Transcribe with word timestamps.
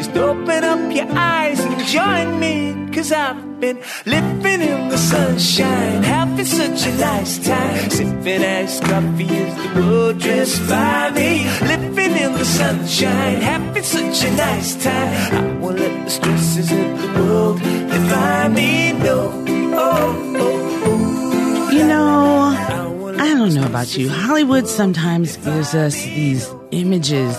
Just 0.00 0.16
open 0.16 0.64
up 0.64 0.96
your 0.96 1.12
eyes 1.12 1.60
and 1.60 1.78
join 1.84 2.40
me. 2.40 2.88
Cause 2.90 3.12
I've 3.12 3.60
been 3.60 3.76
living 4.06 4.62
in 4.62 4.88
the 4.88 4.96
sunshine, 4.96 6.02
having 6.02 6.46
such 6.46 6.86
a 6.86 6.92
nice 6.96 7.38
time. 7.46 7.90
Sipping 7.90 8.42
iced 8.42 8.82
coffee 8.82 9.28
as 9.28 9.74
the 9.74 9.80
world 9.82 10.18
drifts 10.18 10.58
by 10.70 11.10
me. 11.10 11.44
Living 11.68 12.16
in 12.16 12.32
the 12.32 12.46
sunshine, 12.46 13.42
having 13.42 13.82
such 13.82 14.24
a 14.24 14.30
nice 14.36 14.82
time. 14.82 15.34
I 15.34 15.56
won't 15.58 15.78
let 15.78 16.04
the 16.06 16.10
stresses 16.10 16.72
of 16.72 17.02
the 17.02 17.22
world 17.22 17.58
define 17.58 18.54
me. 18.54 18.92
No, 18.92 19.30
oh, 19.74 20.34
oh, 20.38 20.82
oh. 20.86 21.70
You 21.72 21.86
know, 21.86 22.56
I 23.18 23.34
don't 23.34 23.52
know 23.52 23.66
about 23.66 23.98
you. 23.98 24.08
Hollywood 24.08 24.66
sometimes 24.66 25.36
gives 25.36 25.74
us 25.74 25.94
these 25.94 26.48
images 26.70 27.36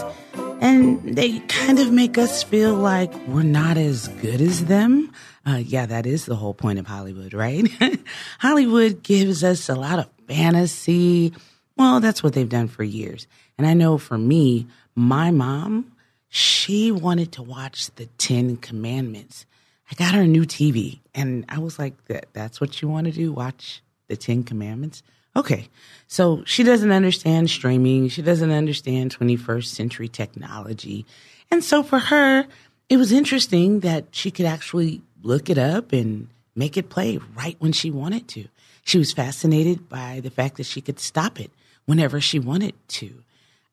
and 0.62 1.18
they 1.18 1.40
kind 1.40 1.80
of 1.80 1.92
make 1.92 2.20
us 2.20 2.44
feel 2.44 2.76
like 2.76 3.12
we're 3.28 3.42
not 3.42 3.78
as 3.78 4.08
good 4.08 4.40
as 4.40 4.66
them. 4.66 5.12
Uh, 5.46 5.56
yeah, 5.66 5.88
that 5.88 6.06
is 6.06 6.28
the 6.28 6.36
whole 6.36 6.54
point 6.54 6.78
of 6.78 6.86
Hollywood, 6.86 7.34
right? 7.34 7.68
Hollywood 8.40 9.02
gives 9.02 9.44
us 9.44 9.68
a 9.70 9.76
lot 9.76 9.98
of 9.98 10.08
fantasy. 10.28 11.34
Well, 11.76 12.00
that's 12.00 12.22
what 12.22 12.34
they've 12.34 12.48
done 12.48 12.68
for 12.68 12.84
years. 12.84 13.26
And 13.58 13.66
I 13.66 13.74
know 13.74 13.98
for 13.98 14.20
me, 14.20 14.68
my 14.94 15.32
mom, 15.32 15.92
she 16.30 16.92
wanted 16.92 17.32
to 17.34 17.42
watch 17.42 17.90
the 17.96 18.06
Ten 18.18 18.56
Commandments. 18.58 19.48
I 19.92 19.96
got 19.96 20.14
her 20.14 20.22
a 20.22 20.28
new 20.28 20.44
TV, 20.44 21.00
and 21.16 21.44
I 21.50 21.60
was 21.60 21.78
like, 21.78 22.06
"That 22.06 22.28
that's 22.34 22.62
what 22.62 22.82
you 22.82 22.88
want 22.88 23.08
to 23.08 23.12
do? 23.12 23.34
Watch 23.34 23.82
the 24.08 24.16
Ten 24.16 24.44
Commandments?" 24.44 25.02
Okay. 25.36 25.70
So 26.08 26.44
she 26.46 26.64
doesn't 26.64 26.92
understand 26.92 27.50
streaming. 27.50 28.10
She 28.10 28.22
doesn't 28.22 28.52
understand 28.52 29.18
21st 29.18 29.66
century 29.66 30.10
technology. 30.10 31.06
And 31.50 31.64
so 31.64 31.84
for 31.84 32.00
her, 32.00 32.46
it 32.90 32.98
was 32.98 33.12
interesting 33.12 33.80
that 33.82 34.08
she 34.12 34.32
could 34.32 34.46
actually 34.46 35.02
look 35.24 35.50
it 35.50 35.58
up 35.58 35.94
and 35.94 36.28
make 36.56 36.76
it 36.76 36.90
play 36.90 37.20
right 37.36 37.56
when 37.60 37.72
she 37.72 37.92
wanted 37.92 38.28
to. 38.30 38.48
She 38.84 38.98
was 38.98 39.14
fascinated 39.14 39.88
by 39.88 40.20
the 40.22 40.30
fact 40.30 40.58
that 40.58 40.66
she 40.66 40.82
could 40.82 41.00
stop 41.00 41.40
it 41.40 41.52
whenever 41.86 42.20
she 42.20 42.40
wanted 42.40 42.74
to. 42.90 43.24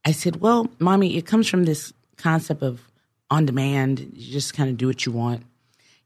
I 0.04 0.12
said, 0.12 0.41
Well, 0.41 0.69
mommy, 0.78 1.16
it 1.16 1.27
comes 1.27 1.48
from 1.48 1.64
this 1.64 1.92
concept 2.16 2.62
of 2.62 2.80
on 3.30 3.47
demand. 3.47 4.10
You 4.14 4.32
just 4.32 4.54
kind 4.54 4.70
of 4.70 4.77
do 4.77 4.86
what 4.86 5.04
you 5.06 5.12
want. 5.12 5.42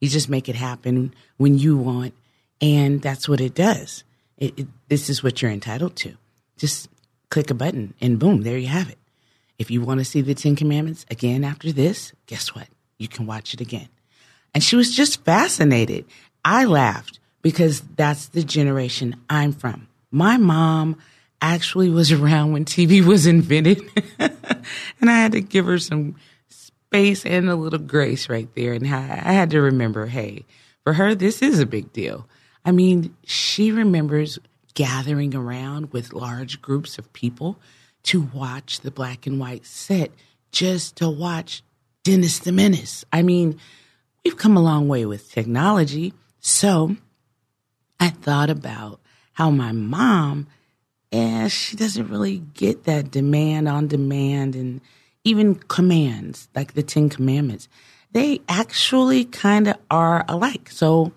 You 0.01 0.09
just 0.09 0.29
make 0.29 0.48
it 0.48 0.57
happen 0.57 1.15
when 1.37 1.59
you 1.59 1.77
want. 1.77 2.15
And 2.61 3.03
that's 3.03 3.29
what 3.29 3.41
it 3.41 3.55
does. 3.55 4.05
It, 4.43 4.59
it, 4.59 4.69
this 4.89 5.09
is 5.09 5.23
what 5.23 5.41
you're 5.41 5.53
entitled 5.53 5.95
to. 5.98 6.17
Just 6.57 6.89
click 7.31 7.48
a 7.51 7.55
button 7.55 7.95
and 8.01 8.19
boom, 8.19 8.43
there 8.43 8.59
you 8.59 8.67
have 8.67 8.91
it. 8.91 8.98
If 9.57 9.71
you 9.71 9.81
want 9.83 10.01
to 10.01 10.05
see 10.05 10.21
the 10.21 10.35
Ten 10.35 10.57
Commandments 10.57 11.07
again 11.12 11.45
after 11.45 11.71
this, 11.71 12.12
guess 12.27 12.53
what? 12.53 12.67
You 12.98 13.07
can 13.07 13.27
watch 13.27 13.55
it 13.55 13.61
again. 13.61 13.89
And 14.53 14.65
she 14.65 14.75
was 14.75 14.97
just 14.97 15.25
fascinated. 15.25 16.07
I 16.45 16.65
laughed 16.65 17.20
because 17.41 17.83
that's 17.95 18.27
the 18.31 18.43
generation 18.43 19.15
I'm 19.31 19.53
from. 19.53 19.87
My 20.11 20.39
mom 20.39 20.98
actually 21.41 21.89
was 21.89 22.11
around 22.11 22.53
when 22.53 22.65
TV 22.65 23.01
was 23.05 23.27
invented. 23.27 23.81
and 24.19 25.09
I 25.09 25.19
had 25.19 25.33
to 25.33 25.41
give 25.41 25.67
her 25.67 25.79
some 25.79 26.17
space 26.48 27.25
and 27.25 27.48
a 27.48 27.55
little 27.55 27.79
grace 27.79 28.29
right 28.29 28.53
there. 28.57 28.73
And 28.73 28.85
I 28.93 29.33
had 29.33 29.51
to 29.51 29.61
remember, 29.61 30.07
hey, 30.07 30.47
for 30.83 30.95
her, 30.95 31.15
this 31.15 31.43
is 31.43 31.61
a 31.61 31.67
big 31.67 31.93
deal. 31.93 32.27
I 32.65 32.73
mean, 32.73 33.17
she 33.25 33.73
remembers 33.73 34.39
gathering 34.75 35.35
around 35.35 35.93
with 35.93 36.13
large 36.13 36.63
groups 36.63 36.99
of 36.99 37.13
people 37.13 37.59
to 38.05 38.23
watch 38.35 38.81
the 38.81 38.91
black 38.91 39.27
and 39.27 39.39
white 39.39 39.67
set 39.67 40.11
just 40.51 40.97
to 40.97 41.09
watch 41.09 41.63
Dennis 42.05 42.39
the 42.41 42.53
Menace. 42.53 43.05
I 43.13 43.23
mean, 43.23 43.59
we've 44.25 44.37
come 44.37 44.57
a 44.57 44.63
long 44.63 44.89
way 44.89 45.07
with 45.07 45.31
technology. 45.31 46.13
So 46.41 46.97
I 48.01 48.11
thought 48.11 48.51
about 48.51 49.01
how 49.35 49.51
my 49.51 49.73
mom, 49.73 50.47
eh, 51.13 51.48
she 51.48 51.77
doesn't 51.77 52.09
really 52.09 52.39
get 52.55 52.85
that 52.85 53.11
demand 53.11 53.69
on 53.69 53.86
demand 53.86 54.57
and 54.57 54.81
even 55.25 55.55
commands 55.55 56.48
like 56.55 56.75
the 56.75 56.83
Ten 56.83 57.09
Commandments. 57.09 57.69
They 58.13 58.41
actually 58.48 59.25
kind 59.25 59.69
of 59.69 59.77
are 59.91 60.25
alike. 60.29 60.70
So 60.70 61.13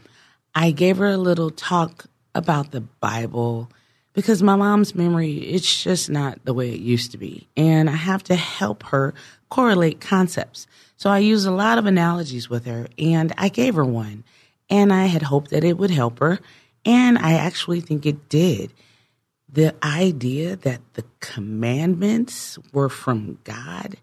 I 0.56 0.72
gave 0.72 0.98
her 0.98 1.10
a 1.10 1.18
little 1.18 1.52
talk 1.52 2.06
about 2.34 2.72
the 2.72 2.82
Bible 2.82 3.70
because 4.14 4.42
my 4.42 4.56
mom's 4.56 4.96
memory, 4.96 5.34
it's 5.34 5.84
just 5.84 6.10
not 6.10 6.40
the 6.46 6.54
way 6.54 6.70
it 6.70 6.80
used 6.80 7.12
to 7.12 7.18
be. 7.18 7.50
And 7.58 7.90
I 7.90 7.96
have 7.96 8.24
to 8.24 8.36
help 8.36 8.84
her 8.84 9.14
correlate 9.50 10.00
concepts. 10.00 10.66
So 10.96 11.10
I 11.10 11.20
used 11.20 11.46
a 11.46 11.52
lot 11.52 11.78
of 11.78 11.86
analogies 11.86 12.50
with 12.50 12.66
her 12.66 12.88
and 12.98 13.34
I 13.38 13.50
gave 13.50 13.76
her 13.76 13.84
one. 13.84 14.24
And 14.70 14.94
I 14.94 15.06
had 15.06 15.24
hoped 15.24 15.52
that 15.52 15.66
it 15.66 15.78
would 15.78 15.92
help 15.92 16.20
her. 16.20 16.40
And 16.86 17.18
I 17.18 17.34
actually 17.34 17.82
think 17.82 18.06
it 18.06 18.30
did. 18.30 18.72
The 19.52 19.76
idea 19.84 20.56
that 20.56 20.82
the 20.94 21.04
commandments 21.20 22.58
were 22.72 22.90
from 22.90 23.40
God 23.44 23.98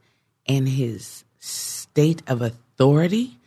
and 0.47 0.69
his 0.69 1.25
state 1.39 2.23
of 2.27 2.43
authority 2.43 3.39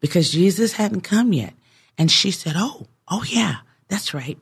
because 0.00 0.32
Jesus 0.32 0.72
hadn't 0.72 1.02
come 1.02 1.32
yet. 1.32 1.54
And 1.98 2.10
she 2.10 2.30
said, 2.30 2.54
Oh, 2.56 2.86
oh, 3.08 3.24
yeah, 3.24 3.56
that's 3.88 4.14
right. 4.14 4.38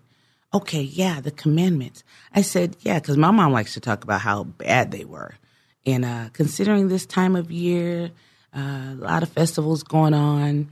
Okay, 0.55 0.83
yeah, 0.83 1.21
the 1.21 1.31
commandments. 1.31 2.05
I 2.34 2.43
said, 2.43 2.77
Yeah, 2.81 3.00
because 3.00 3.17
my 3.17 3.31
mom 3.31 3.53
likes 3.53 3.75
to 3.75 3.81
talk 3.81 4.05
about 4.05 4.21
how 4.21 4.44
bad 4.44 4.91
they 4.91 5.05
were. 5.05 5.34
And 5.87 6.05
uh, 6.05 6.28
considering 6.33 6.89
this 6.89 7.06
time 7.06 7.34
of 7.34 7.50
year, 7.50 8.11
uh, 8.55 8.61
a 8.93 8.94
lot 8.94 9.22
of 9.22 9.31
festivals 9.31 9.83
going 9.83 10.15
on 10.15 10.69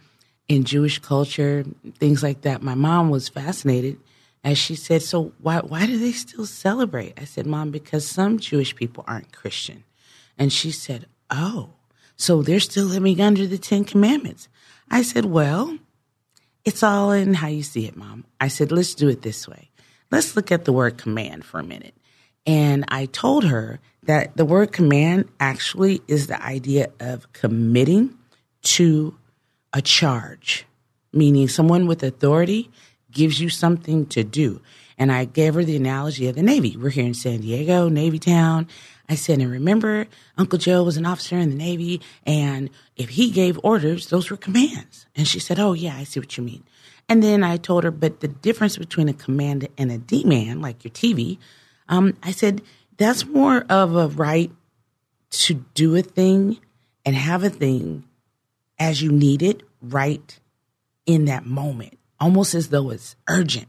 in 0.48 0.64
Jewish 0.64 0.98
culture, 0.98 1.64
things 1.98 2.22
like 2.22 2.42
that, 2.42 2.62
my 2.62 2.74
mom 2.74 3.10
was 3.10 3.28
fascinated. 3.28 3.98
As 4.42 4.58
she 4.58 4.74
said, 4.74 5.02
So 5.02 5.32
why, 5.40 5.60
why 5.60 5.86
do 5.86 5.98
they 5.98 6.12
still 6.12 6.44
celebrate? 6.44 7.18
I 7.18 7.24
said, 7.24 7.46
Mom, 7.46 7.70
because 7.70 8.06
some 8.06 8.38
Jewish 8.38 8.76
people 8.76 9.04
aren't 9.06 9.32
Christian. 9.32 9.84
And 10.38 10.52
she 10.52 10.70
said, 10.70 11.06
Oh, 11.30 11.70
so 12.16 12.42
they're 12.42 12.60
still 12.60 12.84
living 12.84 13.20
under 13.20 13.46
the 13.46 13.58
Ten 13.58 13.84
Commandments. 13.84 14.48
I 14.90 15.02
said, 15.02 15.24
Well, 15.24 15.78
it's 16.64 16.82
all 16.82 17.12
in 17.12 17.34
how 17.34 17.48
you 17.48 17.62
see 17.62 17.86
it, 17.86 17.96
mom. 17.96 18.24
I 18.40 18.48
said, 18.48 18.72
let's 18.72 18.94
do 18.94 19.08
it 19.08 19.22
this 19.22 19.46
way. 19.46 19.70
Let's 20.10 20.36
look 20.36 20.52
at 20.52 20.64
the 20.64 20.72
word 20.72 20.98
command 20.98 21.44
for 21.44 21.60
a 21.60 21.64
minute. 21.64 21.94
And 22.46 22.84
I 22.88 23.06
told 23.06 23.44
her 23.44 23.80
that 24.04 24.36
the 24.36 24.44
word 24.44 24.72
command 24.72 25.28
actually 25.40 26.02
is 26.08 26.26
the 26.26 26.42
idea 26.42 26.90
of 27.00 27.32
committing 27.32 28.16
to 28.62 29.16
a 29.72 29.82
charge, 29.82 30.66
meaning 31.12 31.48
someone 31.48 31.86
with 31.86 32.02
authority 32.02 32.70
gives 33.10 33.40
you 33.40 33.48
something 33.48 34.06
to 34.06 34.24
do. 34.24 34.60
And 34.98 35.10
I 35.10 35.24
gave 35.24 35.54
her 35.54 35.64
the 35.64 35.76
analogy 35.76 36.28
of 36.28 36.36
the 36.36 36.42
Navy. 36.42 36.76
We're 36.76 36.90
here 36.90 37.06
in 37.06 37.14
San 37.14 37.40
Diego, 37.40 37.88
Navy 37.88 38.18
Town. 38.18 38.68
I 39.08 39.16
said, 39.16 39.40
and 39.40 39.50
remember, 39.50 40.06
Uncle 40.38 40.58
Joe 40.58 40.82
was 40.82 40.96
an 40.96 41.04
officer 41.04 41.36
in 41.36 41.50
the 41.50 41.56
Navy, 41.56 42.00
and 42.24 42.70
if 42.96 43.10
he 43.10 43.30
gave 43.30 43.60
orders, 43.62 44.08
those 44.08 44.30
were 44.30 44.36
commands. 44.36 45.06
And 45.14 45.28
she 45.28 45.38
said, 45.38 45.60
Oh, 45.60 45.74
yeah, 45.74 45.96
I 45.96 46.04
see 46.04 46.20
what 46.20 46.36
you 46.36 46.42
mean. 46.42 46.64
And 47.08 47.22
then 47.22 47.44
I 47.44 47.58
told 47.58 47.84
her, 47.84 47.90
but 47.90 48.20
the 48.20 48.28
difference 48.28 48.78
between 48.78 49.08
a 49.08 49.14
command 49.14 49.68
and 49.76 49.92
a 49.92 49.98
demand, 49.98 50.62
like 50.62 50.84
your 50.84 50.92
TV, 50.92 51.38
um, 51.88 52.16
I 52.22 52.30
said, 52.30 52.62
that's 52.96 53.26
more 53.26 53.66
of 53.68 53.94
a 53.94 54.08
right 54.08 54.50
to 55.30 55.54
do 55.74 55.96
a 55.96 56.02
thing 56.02 56.58
and 57.04 57.14
have 57.14 57.42
a 57.42 57.50
thing 57.50 58.04
as 58.78 59.02
you 59.02 59.12
need 59.12 59.42
it 59.42 59.62
right 59.82 60.38
in 61.04 61.26
that 61.26 61.44
moment, 61.44 61.98
almost 62.18 62.54
as 62.54 62.70
though 62.70 62.90
it's 62.90 63.16
urgent. 63.28 63.68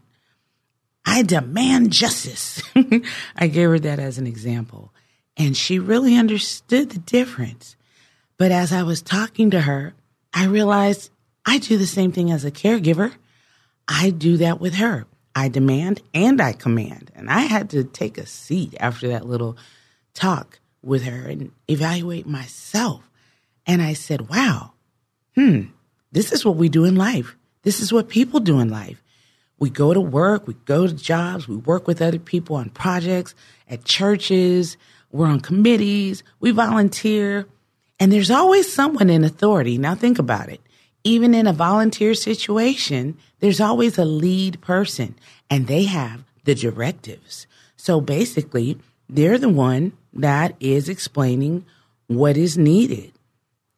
I 1.06 1.22
demand 1.22 1.92
justice. 1.92 2.62
I 3.36 3.48
gave 3.48 3.70
her 3.70 3.80
that 3.80 4.00
as 4.00 4.18
an 4.18 4.28
example. 4.28 4.94
And 5.38 5.56
she 5.56 5.80
really 5.80 6.16
understood 6.16 6.92
the 6.92 7.00
difference. 7.00 7.76
But 8.38 8.52
as 8.52 8.72
I 8.72 8.84
was 8.84 9.02
talking 9.02 9.52
to 9.52 9.62
her, 9.62 9.94
I 10.34 10.46
realized 10.46 11.10
I 11.46 11.58
do 11.58 11.78
the 11.78 11.88
same 11.88 12.12
thing 12.12 12.32
as 12.32 12.46
a 12.46 12.52
caregiver. 12.52 13.14
I 13.88 14.10
do 14.10 14.38
that 14.38 14.60
with 14.60 14.76
her. 14.76 15.06
I 15.36 15.50
demand 15.50 16.02
and 16.14 16.42
I 16.42 16.54
command. 16.54 17.12
And 17.16 17.30
I 17.30 17.42
had 17.42 17.70
to 17.72 17.84
take 17.84 18.18
a 18.18 18.26
seat 18.26 18.74
after 18.80 19.08
that 19.10 19.26
little 19.26 19.58
talk 20.14 20.60
with 20.82 21.04
her 21.04 21.28
and 21.28 21.52
evaluate 21.68 22.26
myself. 22.26 23.10
And 23.66 23.82
I 23.82 23.94
said, 23.94 24.30
wow, 24.30 24.74
hmm, 25.36 25.64
this 26.12 26.32
is 26.32 26.46
what 26.46 26.56
we 26.56 26.70
do 26.70 26.86
in 26.86 26.96
life. 26.96 27.36
This 27.64 27.80
is 27.80 27.92
what 27.92 28.10
people 28.10 28.40
do 28.40 28.60
in 28.60 28.70
life. 28.70 29.02
We 29.58 29.70
go 29.70 29.94
to 29.94 30.02
work, 30.02 30.48
we 30.48 30.54
go 30.66 30.86
to 30.86 30.94
jobs, 30.94 31.48
we 31.48 31.56
work 31.56 31.88
with 31.88 32.02
other 32.02 32.20
people 32.20 32.58
on 32.58 32.70
projects, 32.70 33.34
at 33.70 33.86
churches, 33.86 34.78
we're 35.16 35.28
on 35.28 35.40
committees, 35.40 36.24
we 36.40 36.52
volunteer, 36.52 37.48
and 38.00 38.12
there's 38.12 38.32
always 38.32 38.72
someone 38.72 39.10
in 39.10 39.24
authority. 39.24 39.78
Now 39.78 39.96
think 39.96 40.20
about 40.20 40.50
it. 40.50 40.62
Even 41.04 41.34
in 41.34 41.48
a 41.48 41.54
volunteer 41.54 42.14
situation, 42.14 43.18
there's 43.40 43.62
always 43.62 43.98
a 43.98 44.06
lead 44.06 44.60
person 44.62 45.16
and 45.50 45.68
they 45.68 45.84
have 45.86 46.24
the 46.44 46.56
directives. 46.56 47.48
So 47.78 48.02
basically, 48.02 48.78
they're 49.08 49.38
the 49.38 49.50
one 49.50 49.94
that 50.14 50.56
is 50.60 50.90
explaining 50.90 51.66
what 52.08 52.36
is 52.38 52.58
needed. 52.58 53.12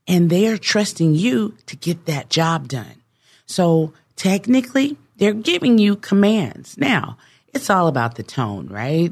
and 0.08 0.30
they 0.30 0.48
are 0.48 0.58
trusting 0.58 1.14
you 1.16 1.54
to 1.66 1.76
get 1.76 2.06
that 2.06 2.30
job 2.30 2.68
done. 2.68 3.04
So 3.46 3.94
technically, 4.16 4.98
they're 5.18 5.34
giving 5.34 5.78
you 5.78 5.96
commands. 5.98 6.78
Now, 6.78 7.18
it's 7.54 7.70
all 7.70 7.88
about 7.88 8.16
the 8.16 8.24
tone, 8.24 8.68
right? 8.68 9.12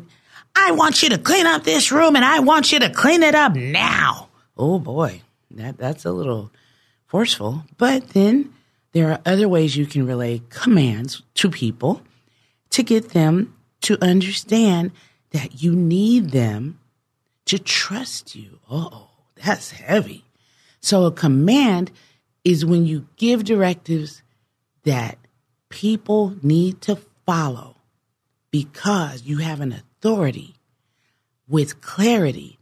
I 0.55 0.71
want 0.71 1.03
you 1.03 1.09
to 1.09 1.17
clean 1.17 1.45
up 1.45 1.63
this 1.63 1.91
room 1.91 2.15
and 2.15 2.25
I 2.25 2.39
want 2.39 2.71
you 2.71 2.79
to 2.79 2.89
clean 2.89 3.23
it 3.23 3.35
up 3.35 3.55
now. 3.55 4.29
Oh 4.57 4.79
boy, 4.79 5.21
that, 5.51 5.77
that's 5.77 6.05
a 6.05 6.11
little 6.11 6.51
forceful. 7.07 7.63
But 7.77 8.09
then 8.09 8.53
there 8.93 9.11
are 9.11 9.19
other 9.25 9.49
ways 9.49 9.75
you 9.75 9.85
can 9.85 10.07
relay 10.07 10.41
commands 10.49 11.21
to 11.35 11.49
people 11.49 12.01
to 12.71 12.83
get 12.83 13.09
them 13.09 13.55
to 13.81 13.97
understand 14.01 14.91
that 15.31 15.61
you 15.61 15.75
need 15.75 16.31
them 16.31 16.79
to 17.45 17.59
trust 17.59 18.35
you. 18.35 18.59
Oh, 18.71 19.09
that's 19.43 19.71
heavy. 19.71 20.23
So 20.79 21.05
a 21.05 21.11
command 21.11 21.91
is 22.43 22.65
when 22.65 22.85
you 22.85 23.07
give 23.17 23.43
directives 23.43 24.23
that 24.83 25.17
people 25.69 26.35
need 26.41 26.79
to 26.81 26.95
follow 27.25 27.75
because 28.51 29.23
you 29.23 29.39
have 29.39 29.59
an 29.59 29.71
authority 29.73 29.94
with 31.47 31.81
clarity 31.81 32.59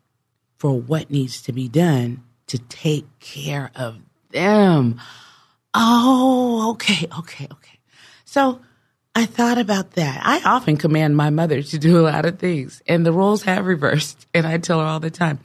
for 0.57 0.79
what 0.79 1.09
needs 1.09 1.41
to 1.41 1.51
be 1.51 1.67
done 1.67 2.23
to 2.47 2.57
take 2.57 3.05
care 3.19 3.71
of 3.75 3.97
them. 4.31 4.99
Oh, 5.73 6.71
okay, 6.71 7.07
okay, 7.19 7.47
okay. 7.51 7.79
So 8.25 8.61
I 9.15 9.25
thought 9.25 9.57
about 9.57 9.91
that. 9.91 10.21
I 10.23 10.41
often 10.43 10.77
command 10.77 11.17
my 11.17 11.29
mother 11.29 11.61
to 11.61 11.77
do 11.77 11.99
a 11.99 12.07
lot 12.07 12.25
of 12.25 12.39
things, 12.39 12.81
and 12.87 13.05
the 13.05 13.11
roles 13.13 13.43
have 13.43 13.65
reversed. 13.65 14.25
And 14.33 14.47
I 14.47 14.57
tell 14.57 14.79
her 14.79 14.85
all 14.85 14.99
the 14.99 15.11
time, 15.11 15.39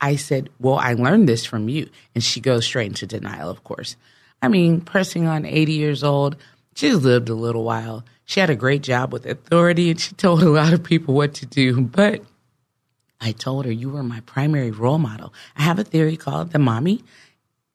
I 0.00 0.16
said, 0.16 0.50
Well, 0.58 0.76
I 0.76 0.94
learned 0.94 1.28
this 1.28 1.44
from 1.44 1.68
you. 1.68 1.88
And 2.14 2.24
she 2.24 2.40
goes 2.40 2.64
straight 2.64 2.88
into 2.88 3.06
denial, 3.06 3.50
of 3.50 3.62
course. 3.64 3.96
I 4.40 4.48
mean, 4.48 4.80
pressing 4.80 5.26
on 5.26 5.44
80 5.44 5.72
years 5.72 6.02
old, 6.02 6.36
she's 6.74 6.96
lived 6.96 7.28
a 7.28 7.34
little 7.34 7.62
while. 7.62 8.04
She 8.24 8.40
had 8.40 8.50
a 8.50 8.56
great 8.56 8.82
job 8.82 9.12
with 9.12 9.26
authority 9.26 9.90
and 9.90 10.00
she 10.00 10.14
told 10.14 10.42
a 10.42 10.50
lot 10.50 10.72
of 10.72 10.82
people 10.82 11.14
what 11.14 11.34
to 11.34 11.46
do. 11.46 11.80
But 11.80 12.22
I 13.20 13.32
told 13.32 13.64
her, 13.66 13.72
You 13.72 13.90
were 13.90 14.02
my 14.02 14.20
primary 14.20 14.70
role 14.70 14.98
model. 14.98 15.32
I 15.56 15.62
have 15.62 15.78
a 15.78 15.84
theory 15.84 16.16
called 16.16 16.50
the 16.50 16.58
mommy 16.58 17.02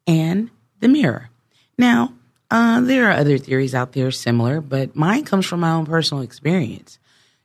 and 0.06 0.50
the 0.80 0.88
mirror. 0.88 1.30
Now, 1.78 2.14
uh, 2.50 2.82
there 2.82 3.10
are 3.10 3.12
other 3.12 3.38
theories 3.38 3.76
out 3.76 3.92
there 3.92 4.10
similar, 4.12 4.62
but 4.62 4.96
mine 4.96 5.26
comes 5.26 5.46
from 5.46 5.60
my 5.60 5.72
own 5.72 5.86
personal 5.86 6.24
experience. 6.24 6.98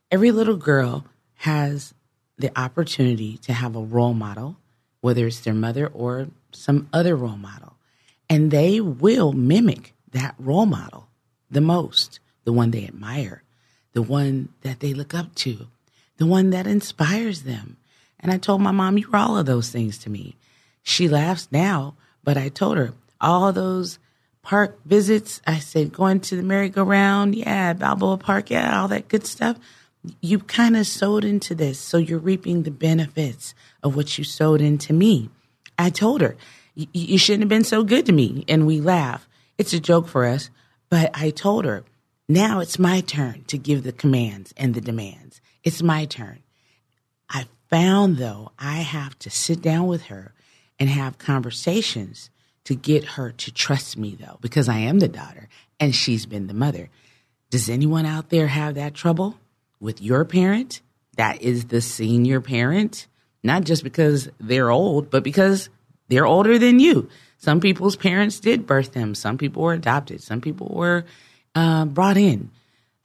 Every 0.09 0.31
little 0.31 0.55
girl 0.55 1.05
has 1.35 1.93
the 2.37 2.57
opportunity 2.57 3.37
to 3.39 3.53
have 3.53 3.75
a 3.75 3.81
role 3.81 4.13
model, 4.13 4.57
whether 5.01 5.27
it's 5.27 5.41
their 5.41 5.53
mother 5.53 5.87
or 5.87 6.27
some 6.51 6.87
other 6.93 7.15
role 7.15 7.37
model, 7.37 7.75
and 8.29 8.49
they 8.49 8.79
will 8.79 9.33
mimic 9.33 9.93
that 10.11 10.35
role 10.37 10.65
model 10.65 11.09
the 11.51 11.61
most, 11.61 12.19
the 12.43 12.53
one 12.53 12.71
they 12.71 12.85
admire, 12.85 13.43
the 13.93 14.01
one 14.01 14.49
that 14.61 14.79
they 14.79 14.93
look 14.93 15.13
up 15.13 15.33
to, 15.35 15.67
the 16.17 16.25
one 16.25 16.49
that 16.51 16.67
inspires 16.67 17.43
them. 17.43 17.77
And 18.19 18.31
I 18.31 18.37
told 18.37 18.61
my 18.61 18.71
mom, 18.71 18.97
You 18.97 19.09
were 19.09 19.17
all 19.17 19.37
of 19.37 19.45
those 19.45 19.69
things 19.69 19.97
to 19.99 20.09
me. 20.09 20.35
She 20.83 21.07
laughs 21.07 21.47
now, 21.51 21.95
but 22.23 22.37
I 22.37 22.49
told 22.49 22.77
her 22.77 22.93
all 23.19 23.51
those 23.51 23.99
park 24.41 24.79
visits. 24.85 25.41
I 25.47 25.59
said, 25.59 25.93
going 25.93 26.19
to 26.21 26.35
the 26.35 26.43
merry-go-round, 26.43 27.35
yeah, 27.35 27.73
Balboa 27.73 28.17
Park, 28.17 28.49
yeah, 28.49 28.81
all 28.81 28.87
that 28.89 29.07
good 29.07 29.25
stuff. 29.25 29.57
You 30.19 30.39
kind 30.39 30.75
of 30.75 30.85
sowed 30.85 31.23
into 31.23 31.55
this, 31.55 31.79
so 31.79 31.97
you're 31.97 32.19
reaping 32.19 32.63
the 32.63 32.71
benefits 32.71 33.55
of 33.81 33.95
what 33.95 34.17
you 34.17 34.25
sowed 34.25 34.59
into 34.59 34.91
me. 34.91 35.29
I 35.79 35.89
told 35.89 36.21
her, 36.21 36.35
you 36.75 37.17
shouldn't 37.17 37.43
have 37.43 37.49
been 37.49 37.63
so 37.63 37.83
good 37.83 38.05
to 38.07 38.11
me. 38.11 38.43
And 38.47 38.67
we 38.67 38.81
laugh. 38.81 39.27
It's 39.57 39.73
a 39.73 39.79
joke 39.79 40.07
for 40.07 40.25
us. 40.25 40.49
But 40.89 41.11
I 41.13 41.29
told 41.29 41.65
her, 41.65 41.83
now 42.27 42.59
it's 42.59 42.79
my 42.79 43.01
turn 43.01 43.43
to 43.47 43.57
give 43.57 43.83
the 43.83 43.91
commands 43.91 44.53
and 44.57 44.73
the 44.73 44.81
demands. 44.81 45.41
It's 45.63 45.81
my 45.81 46.05
turn. 46.05 46.39
I 47.29 47.47
found, 47.69 48.17
though, 48.17 48.51
I 48.59 48.77
have 48.77 49.17
to 49.19 49.29
sit 49.29 49.61
down 49.61 49.87
with 49.87 50.03
her 50.03 50.33
and 50.79 50.89
have 50.89 51.17
conversations 51.17 52.29
to 52.65 52.75
get 52.75 53.03
her 53.03 53.31
to 53.31 53.51
trust 53.51 53.97
me 53.97 54.15
though, 54.19 54.37
because 54.41 54.69
I 54.69 54.77
am 54.77 54.99
the 54.99 55.07
daughter 55.07 55.49
and 55.79 55.93
she's 55.93 56.25
been 56.25 56.47
the 56.47 56.53
mother. 56.53 56.89
Does 57.49 57.69
anyone 57.69 58.05
out 58.05 58.29
there 58.29 58.47
have 58.47 58.75
that 58.75 58.93
trouble 58.93 59.37
with 59.79 60.01
your 60.01 60.25
parent? 60.25 60.81
That 61.17 61.41
is 61.41 61.65
the 61.65 61.81
senior 61.81 62.41
parent, 62.41 63.07
not 63.43 63.63
just 63.63 63.83
because 63.83 64.29
they're 64.39 64.71
old, 64.71 65.09
but 65.09 65.23
because 65.23 65.69
they're 66.07 66.25
older 66.25 66.57
than 66.57 66.79
you. 66.79 67.09
Some 67.37 67.59
people's 67.59 67.95
parents 67.95 68.39
did 68.39 68.65
birth 68.65 68.93
them. 68.93 69.13
Some 69.13 69.37
people 69.37 69.61
were 69.61 69.73
adopted. 69.73 70.23
Some 70.23 70.41
people 70.41 70.69
were 70.73 71.05
uh, 71.55 71.85
brought 71.85 72.17
in. 72.17 72.51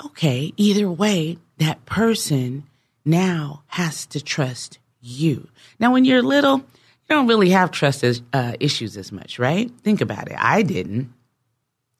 Okay, 0.04 0.52
either 0.56 0.90
way, 0.90 1.38
that 1.58 1.84
person 1.86 2.64
now 3.04 3.62
has 3.66 4.06
to 4.06 4.22
trust 4.22 4.78
you. 5.00 5.48
Now, 5.80 5.92
when 5.92 6.04
you're 6.04 6.22
little, 6.22 6.58
you 6.58 6.64
don't 7.08 7.26
really 7.26 7.50
have 7.50 7.70
trust 7.70 8.04
as, 8.04 8.22
uh, 8.32 8.52
issues 8.60 8.96
as 8.96 9.10
much, 9.10 9.38
right? 9.38 9.70
Think 9.82 10.00
about 10.00 10.28
it. 10.28 10.36
I 10.38 10.62
didn't. 10.62 11.12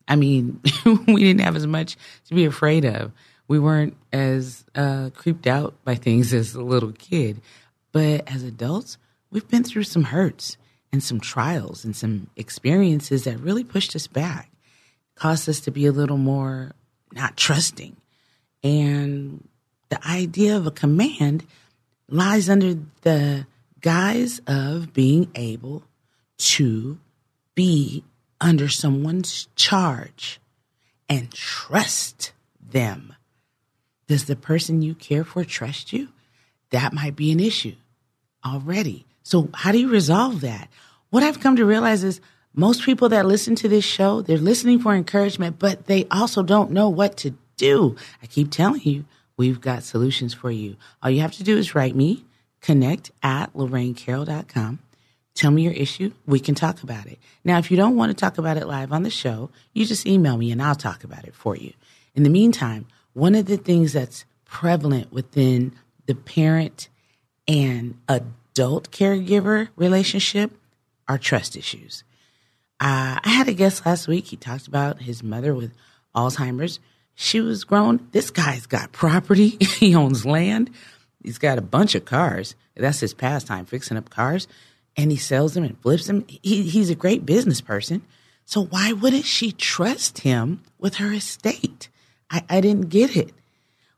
I 0.06 0.16
mean, 0.16 0.60
we 1.06 1.22
didn't 1.22 1.40
have 1.40 1.56
as 1.56 1.66
much 1.66 1.96
to 2.26 2.34
be 2.34 2.44
afraid 2.44 2.84
of. 2.84 3.12
We 3.46 3.58
weren't 3.58 3.96
as 4.12 4.64
uh, 4.74 5.10
creeped 5.14 5.46
out 5.46 5.74
by 5.84 5.94
things 5.94 6.32
as 6.34 6.54
a 6.54 6.62
little 6.62 6.92
kid. 6.92 7.40
But 7.92 8.30
as 8.32 8.42
adults, 8.42 8.98
we've 9.30 9.48
been 9.48 9.64
through 9.64 9.84
some 9.84 10.04
hurts 10.04 10.56
and 10.92 11.02
some 11.02 11.20
trials 11.20 11.84
and 11.84 11.94
some 11.94 12.28
experiences 12.36 13.24
that 13.24 13.40
really 13.40 13.64
pushed 13.64 13.94
us 13.96 14.06
back, 14.06 14.50
caused 15.18 15.48
us 15.48 15.60
to 15.60 15.70
be 15.70 15.86
a 15.86 15.92
little 15.92 16.16
more 16.16 16.72
not 17.12 17.36
trusting. 17.36 17.96
And 18.62 19.46
the 19.88 20.06
idea 20.06 20.56
of 20.56 20.66
a 20.66 20.70
command 20.70 21.44
lies 22.08 22.48
under 22.48 22.74
the 23.02 23.46
guise 23.80 24.40
of 24.46 24.92
being 24.92 25.30
able 25.34 25.84
to 26.38 26.98
be 27.54 28.04
under 28.40 28.68
someone's 28.68 29.48
charge 29.56 30.40
and 31.08 31.32
trust 31.32 32.32
them. 32.60 33.14
Does 34.06 34.26
the 34.26 34.36
person 34.36 34.82
you 34.82 34.94
care 34.94 35.24
for 35.24 35.44
trust 35.44 35.92
you? 35.92 36.08
That 36.70 36.92
might 36.92 37.16
be 37.16 37.32
an 37.32 37.40
issue 37.40 37.76
already. 38.44 39.06
So, 39.22 39.48
how 39.54 39.72
do 39.72 39.78
you 39.78 39.88
resolve 39.88 40.40
that? 40.42 40.68
What 41.10 41.22
I've 41.22 41.40
come 41.40 41.56
to 41.56 41.64
realize 41.64 42.04
is 42.04 42.20
most 42.58 42.82
people 42.82 43.08
that 43.10 43.24
listen 43.24 43.54
to 43.54 43.68
this 43.68 43.84
show, 43.84 44.20
they're 44.20 44.36
listening 44.36 44.80
for 44.80 44.92
encouragement, 44.92 45.60
but 45.60 45.86
they 45.86 46.06
also 46.10 46.42
don't 46.42 46.72
know 46.72 46.88
what 46.88 47.16
to 47.18 47.34
do. 47.56 47.94
I 48.20 48.26
keep 48.26 48.50
telling 48.50 48.82
you, 48.82 49.04
we've 49.36 49.60
got 49.60 49.84
solutions 49.84 50.34
for 50.34 50.50
you. 50.50 50.74
All 51.00 51.08
you 51.08 51.20
have 51.20 51.34
to 51.34 51.44
do 51.44 51.56
is 51.56 51.76
write 51.76 51.94
me 51.94 52.24
connect 52.60 53.12
at 53.22 53.54
lorrainecarroll.com. 53.54 54.80
Tell 55.36 55.52
me 55.52 55.62
your 55.62 55.72
issue. 55.72 56.10
We 56.26 56.40
can 56.40 56.56
talk 56.56 56.82
about 56.82 57.06
it. 57.06 57.20
Now, 57.44 57.58
if 57.58 57.70
you 57.70 57.76
don't 57.76 57.94
want 57.94 58.10
to 58.10 58.16
talk 58.16 58.38
about 58.38 58.56
it 58.56 58.66
live 58.66 58.92
on 58.92 59.04
the 59.04 59.10
show, 59.10 59.50
you 59.72 59.86
just 59.86 60.04
email 60.04 60.36
me 60.36 60.50
and 60.50 60.60
I'll 60.60 60.74
talk 60.74 61.04
about 61.04 61.26
it 61.26 61.36
for 61.36 61.54
you. 61.54 61.72
In 62.16 62.24
the 62.24 62.30
meantime, 62.30 62.86
one 63.12 63.36
of 63.36 63.46
the 63.46 63.56
things 63.56 63.92
that's 63.92 64.24
prevalent 64.44 65.12
within 65.12 65.76
the 66.06 66.16
parent 66.16 66.88
and 67.46 67.96
adult 68.08 68.90
caregiver 68.90 69.68
relationship 69.76 70.50
are 71.06 71.18
trust 71.18 71.56
issues. 71.56 72.02
Uh, 72.80 73.18
I 73.22 73.28
had 73.30 73.48
a 73.48 73.52
guest 73.52 73.84
last 73.84 74.06
week. 74.06 74.26
He 74.26 74.36
talked 74.36 74.68
about 74.68 75.02
his 75.02 75.22
mother 75.22 75.54
with 75.54 75.72
Alzheimer's. 76.14 76.78
She 77.14 77.40
was 77.40 77.64
grown. 77.64 78.08
This 78.12 78.30
guy's 78.30 78.66
got 78.66 78.92
property. 78.92 79.48
he 79.78 79.94
owns 79.94 80.24
land. 80.24 80.70
He's 81.22 81.38
got 81.38 81.58
a 81.58 81.62
bunch 81.62 81.94
of 81.94 82.04
cars. 82.04 82.54
That's 82.76 83.00
his 83.00 83.14
pastime, 83.14 83.66
fixing 83.66 83.96
up 83.96 84.10
cars. 84.10 84.46
And 84.96 85.10
he 85.10 85.16
sells 85.16 85.54
them 85.54 85.64
and 85.64 85.78
flips 85.80 86.06
them. 86.06 86.24
He, 86.28 86.62
he's 86.62 86.90
a 86.90 86.94
great 86.94 87.26
business 87.26 87.60
person. 87.60 88.02
So 88.44 88.64
why 88.64 88.92
wouldn't 88.92 89.24
she 89.24 89.52
trust 89.52 90.18
him 90.20 90.62
with 90.78 90.94
her 90.96 91.12
estate? 91.12 91.88
I, 92.30 92.44
I 92.48 92.60
didn't 92.60 92.88
get 92.88 93.16
it. 93.16 93.32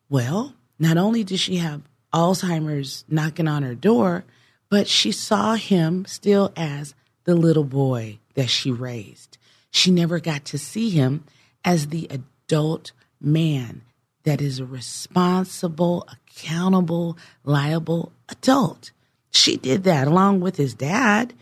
Well, 0.08 0.54
not 0.78 0.96
only 0.96 1.22
did 1.22 1.38
she 1.38 1.56
have 1.56 1.82
Alzheimer's 2.12 3.04
knocking 3.08 3.46
on 3.46 3.62
her 3.62 3.74
door, 3.74 4.24
but 4.70 4.88
she 4.88 5.12
saw 5.12 5.54
him 5.54 6.04
still 6.06 6.52
as 6.56 6.94
the 7.24 7.34
little 7.34 7.64
boy 7.64 8.18
that 8.34 8.50
she 8.50 8.70
raised. 8.70 9.38
She 9.70 9.90
never 9.90 10.18
got 10.18 10.44
to 10.46 10.58
see 10.58 10.90
him 10.90 11.24
as 11.64 11.88
the 11.88 12.08
adult 12.10 12.92
man 13.20 13.82
that 14.24 14.40
is 14.40 14.58
a 14.58 14.66
responsible, 14.66 16.06
accountable, 16.10 17.16
liable 17.44 18.12
adult. 18.28 18.90
She 19.30 19.56
did 19.56 19.84
that 19.84 20.08
along 20.08 20.40
with 20.40 20.56
his 20.56 20.74
dad, 20.74 21.32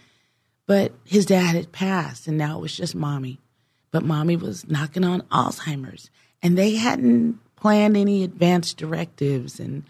but 0.67 0.93
his 1.05 1.27
dad 1.27 1.55
had 1.55 1.73
passed 1.73 2.27
and 2.27 2.37
now 2.37 2.59
it 2.59 2.63
was 2.63 2.77
just 2.77 2.95
mommy. 2.95 3.41
But 3.91 4.05
mommy 4.05 4.37
was 4.37 4.69
knocking 4.69 5.05
on 5.05 5.23
Alzheimer's 5.33 6.11
and 6.43 6.57
they 6.57 6.77
hadn't 6.77 7.39
planned 7.57 7.97
any 7.97 8.23
advance 8.23 8.75
directives 8.75 9.59
and 9.59 9.85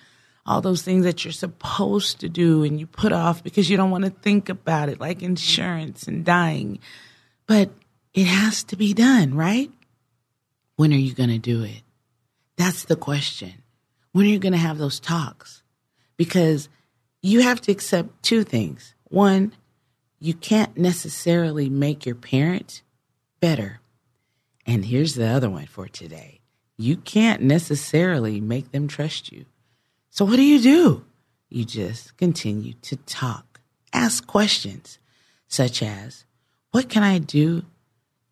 all 0.49 0.63
those 0.63 0.81
things 0.81 1.05
that 1.05 1.25
you're 1.25 1.33
supposed 1.33 2.21
to 2.21 2.29
do 2.29 2.65
and 2.65 2.81
you 2.81 2.87
put 2.87 3.13
off 3.13 3.45
because 3.45 3.69
you 3.69 3.77
don't 3.77 3.91
want 3.91 4.05
to 4.05 4.11
think 4.11 4.49
about 4.49 4.89
it, 4.89 4.99
like 4.99 5.23
insurance 5.23 6.09
and 6.09 6.25
dying. 6.25 6.79
But 7.47 7.71
it 8.15 8.25
has 8.25 8.65
to 8.65 8.77
be 8.77 8.95
done, 8.95 9.35
right? 9.35 9.71
When 10.77 10.91
are 10.95 10.97
you 10.97 11.13
going 11.13 11.29
to 11.29 11.39
do 11.39 11.65
it? 11.65 11.83
That's 12.57 12.87
the 12.87 12.97
question. 12.97 13.63
When 14.13 14.25
are 14.25 14.31
you 14.31 14.39
going 14.39 14.55
to 14.55 14.59
have 14.59 14.79
those 14.79 14.99
talks? 14.99 15.63
Because 16.17 16.71
you 17.21 17.43
have 17.43 17.61
to 17.63 17.73
accept 17.73 18.23
two 18.23 18.43
things. 18.43 18.95
One, 19.05 19.53
you 20.19 20.33
can't 20.33 20.79
necessarily 20.79 21.69
make 21.69 22.07
your 22.07 22.15
parent 22.15 22.83
better. 23.39 23.81
And 24.65 24.87
here's 24.87 25.15
the 25.15 25.29
other 25.29 25.51
one 25.51 25.67
for 25.67 25.89
today 25.89 26.41
you 26.79 26.97
can't 26.97 27.43
necessarily 27.43 28.41
make 28.41 28.73
them 28.73 28.89
trust 28.89 29.31
you. 29.31 29.45
So, 30.19 30.25
what 30.25 30.35
do 30.35 30.43
you 30.43 30.61
do? 30.61 31.05
You 31.49 31.65
just 31.65 32.17
continue 32.17 32.73
to 32.83 32.97
talk, 32.97 33.61
ask 33.93 34.27
questions 34.27 34.99
such 35.47 35.81
as, 35.81 36.25
What 36.73 36.89
can 36.89 37.05
I 37.05 37.19
do 37.19 37.65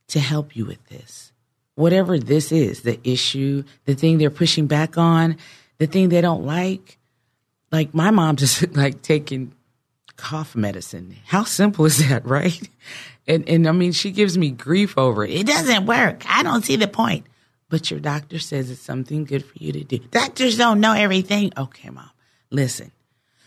to 0.09 0.19
help 0.19 0.57
you 0.57 0.65
with 0.65 0.85
this? 0.89 1.31
Whatever 1.77 2.19
this 2.19 2.51
is, 2.51 2.83
the 2.83 2.99
issue, 3.09 3.63
the 3.85 3.95
thing 3.95 4.19
they're 4.19 4.31
pushing 4.31 4.67
back 4.67 4.99
on, 4.99 5.37
the 5.79 5.87
thing 5.87 6.09
they 6.09 6.21
don't 6.21 6.45
like. 6.45 6.99
Like 7.71 7.95
my 7.95 8.11
mom 8.11 8.35
just 8.45 8.75
like 8.75 9.03
taking 9.03 9.53
cough 10.17 10.57
medicine. 10.57 11.15
How 11.25 11.45
simple 11.45 11.85
is 11.85 12.09
that, 12.09 12.27
right? 12.29 12.69
And 13.29 13.49
and 13.49 13.69
I 13.69 13.71
mean 13.71 13.93
she 13.93 14.11
gives 14.11 14.37
me 14.37 14.51
grief 14.51 14.99
over 14.99 15.25
it. 15.25 15.31
It 15.31 15.47
doesn't 15.47 15.87
work. 15.87 16.25
I 16.29 16.43
don't 16.43 16.65
see 16.65 16.75
the 16.75 16.89
point. 16.89 17.27
But 17.69 17.91
your 17.91 18.01
doctor 18.01 18.39
says 18.39 18.71
it's 18.71 18.81
something 18.81 19.25
good 19.25 19.45
for 19.45 19.55
you 19.57 19.73
to 19.73 19.85
do. 19.85 19.99
Doctors 19.99 20.57
don't 20.57 20.81
know 20.81 20.93
everything. 20.93 21.53
Okay, 21.57 21.91
mom. 21.91 22.11
Listen. 22.51 22.93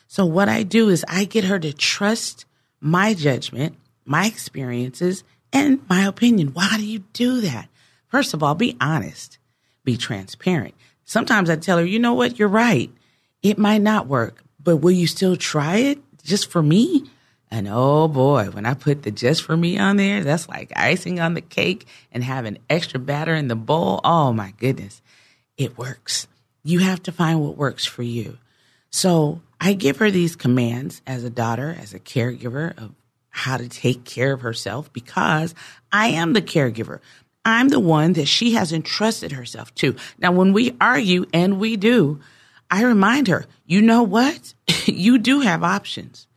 So 0.07 0.25
what 0.25 0.49
I 0.49 0.63
do 0.63 0.89
is 0.89 1.05
I 1.07 1.25
get 1.25 1.45
her 1.45 1.59
to 1.59 1.71
trust 1.71 2.45
my 2.81 3.13
judgment, 3.13 3.77
my 4.05 4.25
experiences, 4.25 5.23
and 5.53 5.79
my 5.89 6.05
opinion. 6.05 6.49
Why 6.49 6.75
do 6.77 6.85
you 6.85 6.99
do 7.13 7.41
that? 7.41 7.69
First 8.07 8.33
of 8.33 8.43
all, 8.43 8.55
be 8.55 8.75
honest. 8.81 9.37
Be 9.83 9.95
transparent. 9.95 10.75
Sometimes 11.05 11.49
I 11.49 11.55
tell 11.55 11.77
her, 11.77 11.85
you 11.85 11.99
know 11.99 12.13
what? 12.13 12.37
You're 12.37 12.47
right. 12.47 12.91
It 13.41 13.57
might 13.57 13.81
not 13.81 14.07
work, 14.07 14.43
but 14.61 14.77
will 14.77 14.91
you 14.91 15.07
still 15.07 15.37
try 15.37 15.77
it? 15.77 15.99
just 16.29 16.49
for 16.49 16.61
me. 16.61 17.09
And 17.51 17.67
oh 17.69 18.07
boy, 18.07 18.45
when 18.51 18.65
I 18.65 18.75
put 18.75 19.03
the 19.03 19.11
just 19.11 19.43
for 19.43 19.57
me 19.57 19.79
on 19.79 19.97
there, 19.97 20.23
that's 20.23 20.47
like 20.47 20.71
icing 20.75 21.19
on 21.19 21.33
the 21.33 21.41
cake 21.41 21.87
and 22.11 22.23
having 22.23 22.59
extra 22.69 22.99
batter 22.99 23.33
in 23.33 23.47
the 23.47 23.55
bowl. 23.55 24.01
Oh 24.03 24.31
my 24.31 24.53
goodness, 24.57 25.01
it 25.57 25.77
works. 25.77 26.27
You 26.63 26.79
have 26.79 27.01
to 27.03 27.11
find 27.11 27.41
what 27.41 27.57
works 27.57 27.85
for 27.85 28.03
you. 28.03 28.37
So 28.91 29.41
I 29.59 29.73
give 29.73 29.97
her 29.97 30.11
these 30.11 30.35
commands 30.35 31.01
as 31.07 31.23
a 31.23 31.29
daughter, 31.29 31.75
as 31.79 31.93
a 31.93 31.99
caregiver 31.99 32.77
of 32.77 32.93
how 33.29 33.57
to 33.57 33.67
take 33.67 34.03
care 34.05 34.33
of 34.33 34.41
herself 34.41 34.91
because 34.93 35.55
I 35.91 36.09
am 36.09 36.33
the 36.33 36.41
caregiver. 36.41 36.99
I'm 37.45 37.69
the 37.69 37.79
one 37.79 38.13
that 38.13 38.27
she 38.27 38.53
has 38.53 38.73
entrusted 38.73 39.31
herself 39.31 39.73
to. 39.75 39.95
Now, 40.17 40.31
when 40.31 40.53
we 40.53 40.75
argue, 40.79 41.25
and 41.33 41.59
we 41.59 41.77
do, 41.77 42.19
I 42.69 42.83
remind 42.83 43.27
her, 43.27 43.45
you 43.65 43.81
know 43.81 44.03
what? 44.03 44.53
you 44.85 45.17
do 45.17 45.39
have 45.39 45.63
options. 45.63 46.27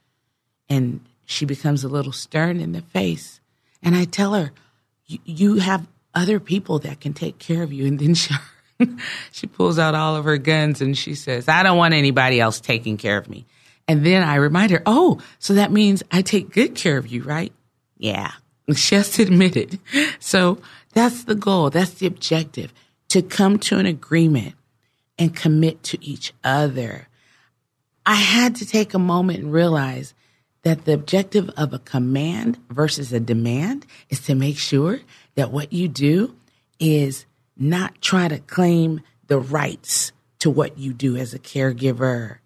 And 0.73 1.01
she 1.27 1.45
becomes 1.45 1.85
a 1.85 1.89
little 1.89 2.13
stern 2.13 2.61
in 2.61 2.73
the 2.73 2.81
face. 2.81 3.41
And 3.83 3.95
I 3.95 4.05
tell 4.05 4.33
her, 4.33 4.53
you 5.07 5.57
have 5.57 5.87
other 6.15 6.41
people 6.41 6.79
that 6.81 7.01
can 7.01 7.13
take 7.13 7.39
care 7.39 7.63
of 7.63 7.73
you. 7.73 7.87
And 7.87 7.99
then 7.99 8.15
she, 8.15 8.35
she 9.31 9.47
pulls 9.47 9.79
out 9.79 9.95
all 9.95 10.17
of 10.17 10.25
her 10.25 10.39
guns 10.39 10.81
and 10.81 10.97
she 10.97 11.15
says, 11.15 11.49
I 11.49 11.63
don't 11.63 11.77
want 11.77 11.95
anybody 11.95 12.41
else 12.41 12.61
taking 12.61 12.97
care 12.97 13.19
of 13.19 13.29
me. 13.29 13.45
And 13.87 14.07
then 14.07 14.23
I 14.23 14.37
remind 14.37 14.71
her, 14.71 14.83
oh, 14.87 15.21
so 15.39 15.55
that 15.55 15.73
means 15.73 16.03
I 16.11 16.23
take 16.23 16.53
good 16.53 16.75
care 16.75 16.97
of 16.97 17.09
you, 17.09 17.23
right? 17.23 17.53
Yeah. 17.99 18.33
She 18.75 18.95
has 18.95 19.11
to 19.11 19.23
admit 19.23 19.57
it. 19.57 19.79
So 20.21 20.59
that's 20.95 21.25
the 21.25 21.35
goal. 21.35 21.69
That's 21.69 21.95
the 21.95 22.07
objective 22.07 22.73
to 23.09 23.21
come 23.21 23.59
to 23.59 23.79
an 23.79 23.87
agreement 23.87 24.55
and 25.19 25.35
commit 25.35 25.83
to 25.83 26.03
each 26.03 26.33
other. 26.43 27.09
I 28.07 28.15
had 28.15 28.55
to 28.57 28.67
take 28.67 28.95
a 28.95 28.99
moment 28.99 29.41
and 29.41 29.53
realize 29.53 30.15
that 30.63 30.85
the 30.85 30.95
objective 30.95 31.51
of 31.57 31.73
a 31.73 31.79
command 31.79 32.59
versus 32.71 33.13
a 33.13 33.21
demand 33.21 33.87
is 34.09 34.21
to 34.21 34.35
make 34.35 34.59
sure 34.59 35.01
that 35.35 35.51
what 35.51 35.73
you 35.73 35.89
do 35.89 36.35
is 36.79 37.27
not 37.57 38.01
try 38.01 38.29
to 38.29 38.39
claim 38.39 39.01
the 39.27 39.39
rights 39.39 40.13
to 40.39 40.51
what 40.51 40.79
you 40.79 40.93
do 40.93 41.17
as 41.17 41.35
a 41.35 41.39
caregiver. 41.39 42.39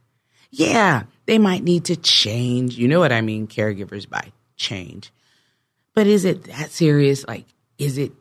Yeah, 0.50 1.04
they 1.26 1.38
might 1.38 1.62
need 1.62 1.84
to 1.86 1.96
change. 1.96 2.76
You 2.76 2.88
know 2.88 3.00
what 3.00 3.12
I 3.12 3.20
mean, 3.20 3.46
caregivers 3.46 4.08
by 4.08 4.32
change. 4.56 5.12
But 5.94 6.06
is 6.06 6.24
it 6.24 6.44
that 6.44 6.70
serious? 6.70 7.26
Like, 7.26 7.46
is 7.78 7.98
it 7.98 8.12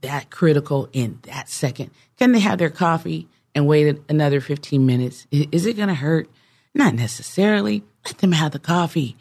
that 0.00 0.30
critical 0.30 0.88
in 0.92 1.18
that 1.22 1.48
second? 1.48 1.90
Can 2.18 2.32
they 2.32 2.40
have 2.40 2.58
their 2.58 2.70
coffee 2.70 3.28
and 3.54 3.66
wait 3.66 4.00
another 4.08 4.40
15 4.40 4.84
minutes? 4.84 5.26
Is 5.30 5.66
it 5.66 5.74
going 5.74 5.88
to 5.88 5.94
hurt? 5.94 6.28
Not 6.74 6.94
necessarily. 6.94 7.84
Let 8.04 8.18
them 8.18 8.32
have 8.32 8.52
the 8.52 8.58
coffee. 8.58 9.16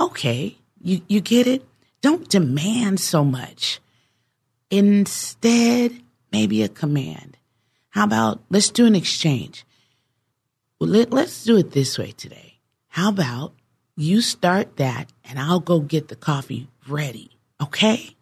Okay, 0.00 0.58
you, 0.80 1.02
you 1.08 1.20
get 1.20 1.46
it? 1.46 1.64
Don't 2.00 2.28
demand 2.28 3.00
so 3.00 3.24
much. 3.24 3.80
Instead, 4.70 6.00
maybe 6.30 6.62
a 6.62 6.68
command. 6.68 7.36
How 7.90 8.04
about 8.04 8.40
let's 8.50 8.70
do 8.70 8.86
an 8.86 8.94
exchange? 8.94 9.64
Well, 10.78 10.90
let, 10.90 11.12
let's 11.12 11.42
do 11.42 11.56
it 11.56 11.72
this 11.72 11.98
way 11.98 12.12
today. 12.12 12.58
How 12.88 13.08
about 13.08 13.52
you 13.96 14.20
start 14.20 14.76
that 14.76 15.10
and 15.24 15.38
I'll 15.38 15.60
go 15.60 15.80
get 15.80 16.08
the 16.08 16.16
coffee 16.16 16.68
ready? 16.86 17.30
Okay? 17.60 18.14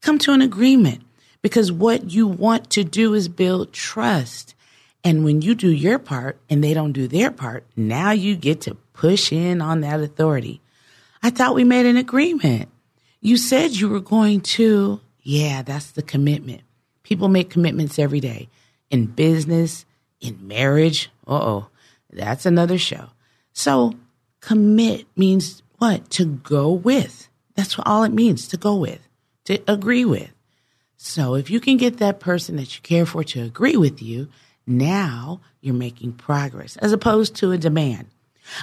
Come 0.00 0.18
to 0.20 0.32
an 0.32 0.40
agreement 0.40 1.02
because 1.42 1.70
what 1.70 2.10
you 2.10 2.26
want 2.26 2.70
to 2.70 2.84
do 2.84 3.12
is 3.12 3.28
build 3.28 3.72
trust. 3.72 4.54
And 5.04 5.24
when 5.24 5.42
you 5.42 5.54
do 5.54 5.70
your 5.70 5.98
part 5.98 6.38
and 6.48 6.62
they 6.62 6.72
don't 6.72 6.92
do 6.92 7.06
their 7.06 7.30
part, 7.30 7.66
now 7.76 8.12
you 8.12 8.36
get 8.36 8.62
to 8.62 8.76
push 8.94 9.32
in 9.32 9.60
on 9.60 9.80
that 9.80 10.00
authority. 10.00 10.60
I 11.22 11.30
thought 11.30 11.54
we 11.54 11.64
made 11.64 11.86
an 11.86 11.96
agreement. 11.96 12.68
You 13.20 13.36
said 13.36 13.72
you 13.72 13.88
were 13.88 14.00
going 14.00 14.40
to. 14.40 15.00
Yeah, 15.22 15.62
that's 15.62 15.90
the 15.90 16.02
commitment. 16.02 16.62
People 17.02 17.28
make 17.28 17.50
commitments 17.50 17.98
every 17.98 18.20
day 18.20 18.48
in 18.90 19.06
business, 19.06 19.84
in 20.20 20.46
marriage. 20.46 21.10
Uh 21.26 21.34
oh, 21.34 21.68
that's 22.10 22.46
another 22.46 22.78
show. 22.78 23.10
So 23.52 23.94
commit 24.40 25.06
means 25.16 25.62
what? 25.78 26.10
To 26.10 26.24
go 26.24 26.72
with. 26.72 27.28
That's 27.54 27.76
all 27.84 28.04
it 28.04 28.12
means 28.12 28.48
to 28.48 28.56
go 28.56 28.76
with, 28.76 29.06
to 29.44 29.62
agree 29.68 30.04
with. 30.04 30.30
So 30.96 31.34
if 31.34 31.50
you 31.50 31.60
can 31.60 31.76
get 31.76 31.98
that 31.98 32.20
person 32.20 32.56
that 32.56 32.74
you 32.74 32.82
care 32.82 33.06
for 33.06 33.24
to 33.24 33.42
agree 33.42 33.76
with 33.76 34.02
you, 34.02 34.28
now 34.66 35.40
you're 35.60 35.74
making 35.74 36.12
progress 36.12 36.76
as 36.78 36.92
opposed 36.92 37.34
to 37.36 37.52
a 37.52 37.58
demand. 37.58 38.06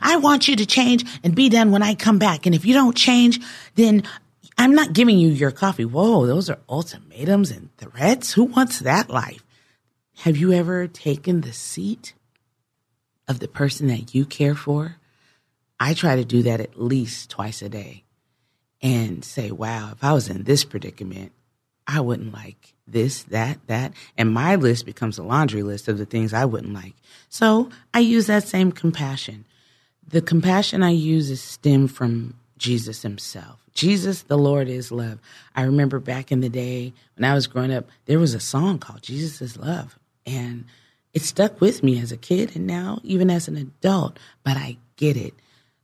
I 0.01 0.17
want 0.17 0.47
you 0.47 0.55
to 0.55 0.65
change 0.65 1.05
and 1.23 1.35
be 1.35 1.49
done 1.49 1.71
when 1.71 1.83
I 1.83 1.95
come 1.95 2.19
back. 2.19 2.45
And 2.45 2.55
if 2.55 2.65
you 2.65 2.73
don't 2.73 2.95
change, 2.95 3.39
then 3.75 4.03
I'm 4.57 4.73
not 4.73 4.93
giving 4.93 5.19
you 5.19 5.29
your 5.29 5.51
coffee. 5.51 5.85
Whoa, 5.85 6.25
those 6.25 6.49
are 6.49 6.59
ultimatums 6.67 7.51
and 7.51 7.75
threats. 7.77 8.33
Who 8.33 8.45
wants 8.45 8.79
that 8.79 9.09
life? 9.09 9.43
Have 10.19 10.37
you 10.37 10.51
ever 10.51 10.87
taken 10.87 11.41
the 11.41 11.53
seat 11.53 12.13
of 13.27 13.39
the 13.39 13.47
person 13.47 13.87
that 13.87 14.15
you 14.15 14.25
care 14.25 14.55
for? 14.55 14.95
I 15.79 15.93
try 15.93 16.15
to 16.15 16.25
do 16.25 16.41
that 16.43 16.59
at 16.59 16.81
least 16.81 17.29
twice 17.29 17.61
a 17.61 17.69
day 17.69 18.03
and 18.81 19.23
say, 19.23 19.51
wow, 19.51 19.91
if 19.91 20.03
I 20.03 20.13
was 20.13 20.27
in 20.29 20.43
this 20.43 20.63
predicament, 20.63 21.33
I 21.85 22.01
wouldn't 22.01 22.33
like 22.33 22.73
this, 22.87 23.23
that, 23.23 23.59
that. 23.67 23.93
And 24.17 24.33
my 24.33 24.55
list 24.55 24.85
becomes 24.85 25.17
a 25.17 25.23
laundry 25.23 25.63
list 25.63 25.87
of 25.87 25.97
the 25.97 26.05
things 26.05 26.33
I 26.33 26.45
wouldn't 26.45 26.73
like. 26.73 26.95
So 27.29 27.69
I 27.93 27.99
use 27.99 28.27
that 28.27 28.47
same 28.47 28.71
compassion. 28.71 29.45
The 30.07 30.21
compassion 30.21 30.83
I 30.83 30.91
use 30.91 31.29
is 31.29 31.41
stemmed 31.41 31.91
from 31.91 32.35
Jesus 32.57 33.01
himself. 33.01 33.59
Jesus, 33.73 34.23
the 34.23 34.37
Lord 34.37 34.69
is 34.69 34.91
love. 34.91 35.19
I 35.55 35.63
remember 35.63 35.99
back 35.99 36.31
in 36.31 36.39
the 36.39 36.49
day 36.49 36.93
when 37.15 37.29
I 37.29 37.33
was 37.33 37.45
growing 37.45 37.73
up, 37.73 37.87
there 38.05 38.17
was 38.17 38.33
a 38.33 38.39
song 38.39 38.79
called 38.79 39.03
Jesus 39.03 39.41
is 39.41 39.57
Love. 39.57 39.99
And 40.25 40.65
it 41.13 41.21
stuck 41.21 41.61
with 41.61 41.83
me 41.83 41.99
as 41.99 42.11
a 42.11 42.17
kid 42.17 42.55
and 42.55 42.65
now 42.65 42.99
even 43.03 43.29
as 43.29 43.47
an 43.47 43.57
adult, 43.57 44.17
but 44.43 44.57
I 44.57 44.77
get 44.95 45.15
it. 45.17 45.33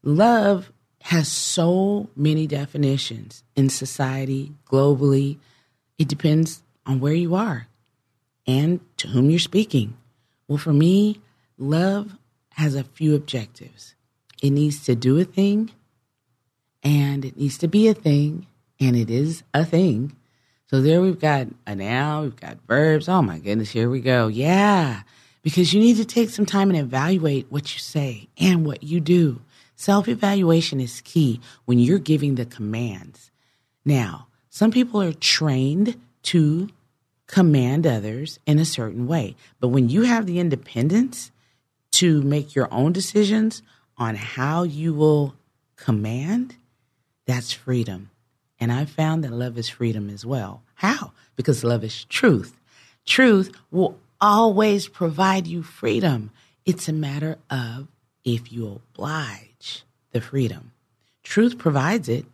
Love 0.04 0.72
has 1.02 1.28
so 1.28 2.10
many 2.16 2.48
definitions 2.48 3.44
in 3.56 3.70
society, 3.70 4.54
globally, 4.66 5.38
it 5.98 6.08
depends 6.08 6.64
on 6.86 7.00
where 7.00 7.14
you 7.14 7.36
are 7.36 7.68
and 8.48 8.80
to 8.98 9.08
whom 9.10 9.30
you're 9.30 9.40
speaking. 9.40 9.96
Well, 10.48 10.58
for 10.58 10.74
me, 10.74 11.22
love 11.58 12.18
has 12.52 12.76
a 12.76 12.84
few 12.84 13.16
objectives. 13.16 13.96
It 14.44 14.52
needs 14.52 14.84
to 14.86 14.96
do 14.96 15.18
a 15.20 15.24
thing, 15.24 15.72
and 16.84 17.24
it 17.26 17.38
needs 17.38 17.58
to 17.60 17.68
be 17.70 17.88
a 17.88 17.94
thing, 17.96 18.46
and 18.80 18.96
it 18.96 19.10
is 19.10 19.42
a 19.54 19.64
thing. 19.66 20.16
So 20.68 20.82
there 20.82 21.02
we've 21.02 21.20
got 21.20 21.48
a 21.66 21.76
noun, 21.76 22.24
we've 22.26 22.36
got 22.36 22.58
verbs. 22.68 23.08
Oh 23.08 23.22
my 23.22 23.40
goodness, 23.40 23.72
here 23.72 23.90
we 23.90 24.02
go. 24.02 24.28
Yeah. 24.28 25.04
because 25.44 25.74
you 25.74 25.80
need 25.82 25.98
to 25.98 26.06
take 26.06 26.30
some 26.30 26.46
time 26.46 26.70
and 26.70 26.80
evaluate 26.80 27.48
what 27.50 27.74
you 27.74 27.80
say 27.80 28.28
and 28.40 28.66
what 28.66 28.84
you 28.84 29.00
do. 29.00 29.42
Self 29.76 30.08
evaluation 30.08 30.80
is 30.80 31.02
key 31.02 31.42
when 31.66 31.80
you're 31.80 32.00
giving 32.00 32.36
the 32.36 32.46
commands. 32.46 33.32
Now, 33.86 34.28
some 34.50 34.72
people 34.72 35.02
are 35.02 35.14
trained 35.14 36.00
to 36.24 36.70
command 37.28 37.86
others 37.88 38.40
in 38.46 38.60
a 38.60 38.66
certain 38.66 39.08
way, 39.08 39.36
but 39.60 39.70
when 39.70 39.90
you 39.90 40.04
have 40.04 40.26
the 40.26 40.40
independence 40.40 41.32
to 41.94 42.22
make 42.22 42.56
your 42.56 42.74
own 42.74 42.92
decisions 42.94 43.62
on 43.98 44.16
how 44.16 44.64
you 44.64 44.94
will 44.94 45.36
command, 45.76 46.56
that's 47.26 47.54
freedom. 47.54 48.10
And 48.60 48.72
I've 48.72 48.90
found 48.90 49.24
that 49.24 49.32
love 49.32 49.58
is 49.58 49.70
freedom 49.70 50.10
as 50.10 50.26
well. 50.26 50.62
How? 50.76 51.12
Because 51.36 51.64
love 51.64 51.84
is 51.84 52.06
truth. 52.06 52.60
Truth 53.06 53.52
will 53.72 53.98
always 54.22 54.88
provide 54.88 55.48
you 55.48 55.64
freedom. 55.64 56.32
It's 56.66 56.88
a 56.88 56.94
matter 56.94 57.38
of 57.50 57.88
if 58.24 58.52
you 58.52 58.82
oblige 58.96 59.84
the 60.12 60.22
freedom. 60.22 60.72
Truth 61.24 61.58
provides 61.58 62.08
it, 62.08 62.26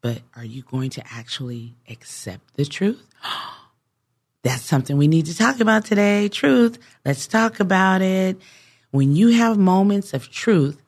but 0.00 0.20
are 0.36 0.44
you 0.44 0.62
going 0.62 0.90
to 0.90 1.02
actually 1.10 1.74
accept 1.88 2.54
the 2.54 2.64
truth? 2.64 3.06
That's 4.42 4.62
something 4.62 4.98
we 4.98 5.08
need 5.08 5.26
to 5.26 5.36
talk 5.36 5.60
about 5.60 5.86
today. 5.86 6.28
Truth. 6.28 6.78
Let's 7.06 7.26
talk 7.26 7.60
about 7.60 8.02
it. 8.02 8.38
When 8.90 9.16
you 9.16 9.28
have 9.28 9.56
moments 9.56 10.12
of 10.12 10.30
truth 10.30 10.82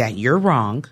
that 0.00 0.16
you're 0.16 0.38
wrong, 0.38 0.82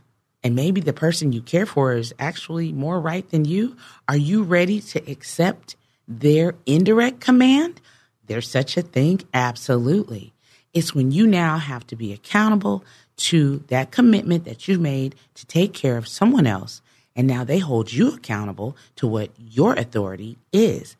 and 0.42 0.54
maybe 0.54 0.82
the 0.82 0.92
person 0.92 1.32
you 1.32 1.40
care 1.40 1.64
for 1.64 1.94
is 1.94 2.12
actually 2.18 2.74
more 2.74 3.00
right 3.00 3.26
than 3.30 3.46
you, 3.46 3.74
are 4.06 4.18
you 4.18 4.42
ready 4.42 4.82
to 4.82 5.10
accept 5.10 5.76
their 6.06 6.54
indirect 6.66 7.18
command? 7.18 7.80
There's 8.26 8.46
such 8.46 8.76
a 8.76 8.82
thing? 8.82 9.22
Absolutely. 9.32 10.34
It's 10.74 10.94
when 10.94 11.10
you 11.10 11.26
now 11.26 11.56
have 11.56 11.86
to 11.86 11.96
be 11.96 12.12
accountable 12.12 12.84
to 13.30 13.64
that 13.68 13.90
commitment 13.90 14.44
that 14.44 14.68
you 14.68 14.78
made 14.78 15.14
to 15.36 15.46
take 15.46 15.72
care 15.72 15.96
of 15.96 16.06
someone 16.06 16.46
else. 16.46 16.82
And 17.16 17.26
now 17.26 17.44
they 17.44 17.60
hold 17.60 17.90
you 17.90 18.12
accountable 18.12 18.76
to 18.96 19.06
what 19.06 19.30
your 19.38 19.72
authority 19.72 20.36
is. 20.52 20.96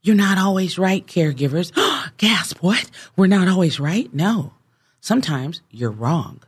You're 0.00 0.16
not 0.16 0.38
always 0.38 0.78
right, 0.78 1.06
caregivers. 1.06 1.72
Gasp, 2.16 2.62
what? 2.62 2.90
We're 3.16 3.26
not 3.26 3.48
always 3.48 3.78
right? 3.78 4.08
No. 4.14 4.54
Sometimes 5.02 5.60
you're 5.70 5.90
wrong. 5.90 6.40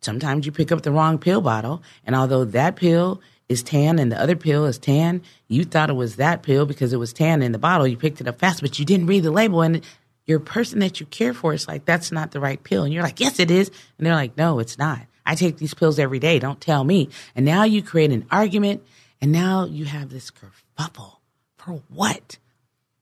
Sometimes 0.00 0.46
you 0.46 0.52
pick 0.52 0.70
up 0.70 0.82
the 0.82 0.92
wrong 0.92 1.18
pill 1.18 1.40
bottle, 1.40 1.82
and 2.04 2.14
although 2.14 2.44
that 2.44 2.76
pill 2.76 3.20
is 3.48 3.62
tan 3.62 3.98
and 3.98 4.12
the 4.12 4.20
other 4.20 4.36
pill 4.36 4.66
is 4.66 4.78
tan, 4.78 5.22
you 5.48 5.64
thought 5.64 5.90
it 5.90 5.94
was 5.94 6.16
that 6.16 6.42
pill 6.42 6.66
because 6.66 6.92
it 6.92 6.98
was 6.98 7.12
tan 7.12 7.42
in 7.42 7.52
the 7.52 7.58
bottle. 7.58 7.86
You 7.86 7.96
picked 7.96 8.20
it 8.20 8.28
up 8.28 8.38
fast, 8.38 8.60
but 8.60 8.78
you 8.78 8.84
didn't 8.84 9.06
read 9.06 9.22
the 9.22 9.30
label, 9.30 9.62
and 9.62 9.84
your 10.26 10.38
person 10.38 10.80
that 10.80 11.00
you 11.00 11.06
care 11.06 11.32
for 11.32 11.54
is 11.54 11.66
like, 11.66 11.84
that's 11.84 12.12
not 12.12 12.32
the 12.32 12.40
right 12.40 12.62
pill. 12.62 12.84
And 12.84 12.92
you're 12.92 13.02
like, 13.02 13.18
yes, 13.18 13.40
it 13.40 13.50
is. 13.50 13.70
And 13.96 14.06
they're 14.06 14.14
like, 14.14 14.36
no, 14.36 14.58
it's 14.58 14.76
not. 14.78 15.00
I 15.24 15.34
take 15.34 15.56
these 15.56 15.74
pills 15.74 15.98
every 15.98 16.18
day. 16.18 16.38
Don't 16.38 16.60
tell 16.60 16.84
me. 16.84 17.08
And 17.34 17.44
now 17.44 17.64
you 17.64 17.82
create 17.82 18.12
an 18.12 18.26
argument, 18.30 18.82
and 19.20 19.32
now 19.32 19.64
you 19.64 19.86
have 19.86 20.10
this 20.10 20.30
kerfuffle. 20.30 21.16
For 21.56 21.82
what? 21.88 22.38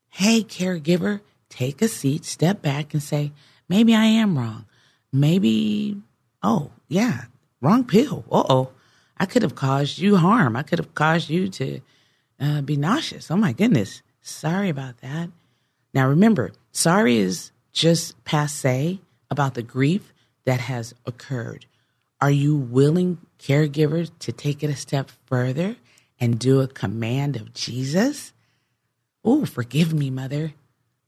Hey, 0.08 0.42
caregiver, 0.42 1.20
take 1.50 1.82
a 1.82 1.88
seat, 1.88 2.24
step 2.24 2.62
back, 2.62 2.94
and 2.94 3.02
say, 3.02 3.32
maybe 3.68 3.94
I 3.94 4.06
am 4.06 4.38
wrong. 4.38 4.64
Maybe 5.12 5.96
oh, 6.42 6.70
yeah, 6.88 7.24
wrong 7.60 7.84
pill. 7.84 8.24
Uh 8.30 8.44
oh. 8.48 8.72
I 9.18 9.26
could 9.26 9.42
have 9.42 9.54
caused 9.54 9.98
you 9.98 10.16
harm. 10.16 10.56
I 10.56 10.62
could 10.62 10.78
have 10.78 10.94
caused 10.94 11.30
you 11.30 11.48
to 11.48 11.80
uh, 12.38 12.60
be 12.60 12.76
nauseous. 12.76 13.30
Oh 13.30 13.36
my 13.36 13.52
goodness. 13.52 14.02
Sorry 14.20 14.68
about 14.68 14.98
that. 14.98 15.30
Now 15.94 16.08
remember, 16.08 16.52
sorry 16.72 17.16
is 17.16 17.50
just 17.72 18.22
passe 18.24 19.00
about 19.30 19.54
the 19.54 19.62
grief 19.62 20.12
that 20.44 20.60
has 20.60 20.94
occurred. 21.06 21.66
Are 22.20 22.30
you 22.30 22.56
willing, 22.56 23.18
caregivers, 23.38 24.10
to 24.20 24.32
take 24.32 24.62
it 24.62 24.70
a 24.70 24.76
step 24.76 25.10
further 25.26 25.76
and 26.18 26.38
do 26.38 26.60
a 26.60 26.68
command 26.68 27.36
of 27.36 27.52
Jesus? 27.52 28.32
Oh, 29.24 29.44
forgive 29.44 29.92
me, 29.92 30.10
mother. 30.10 30.54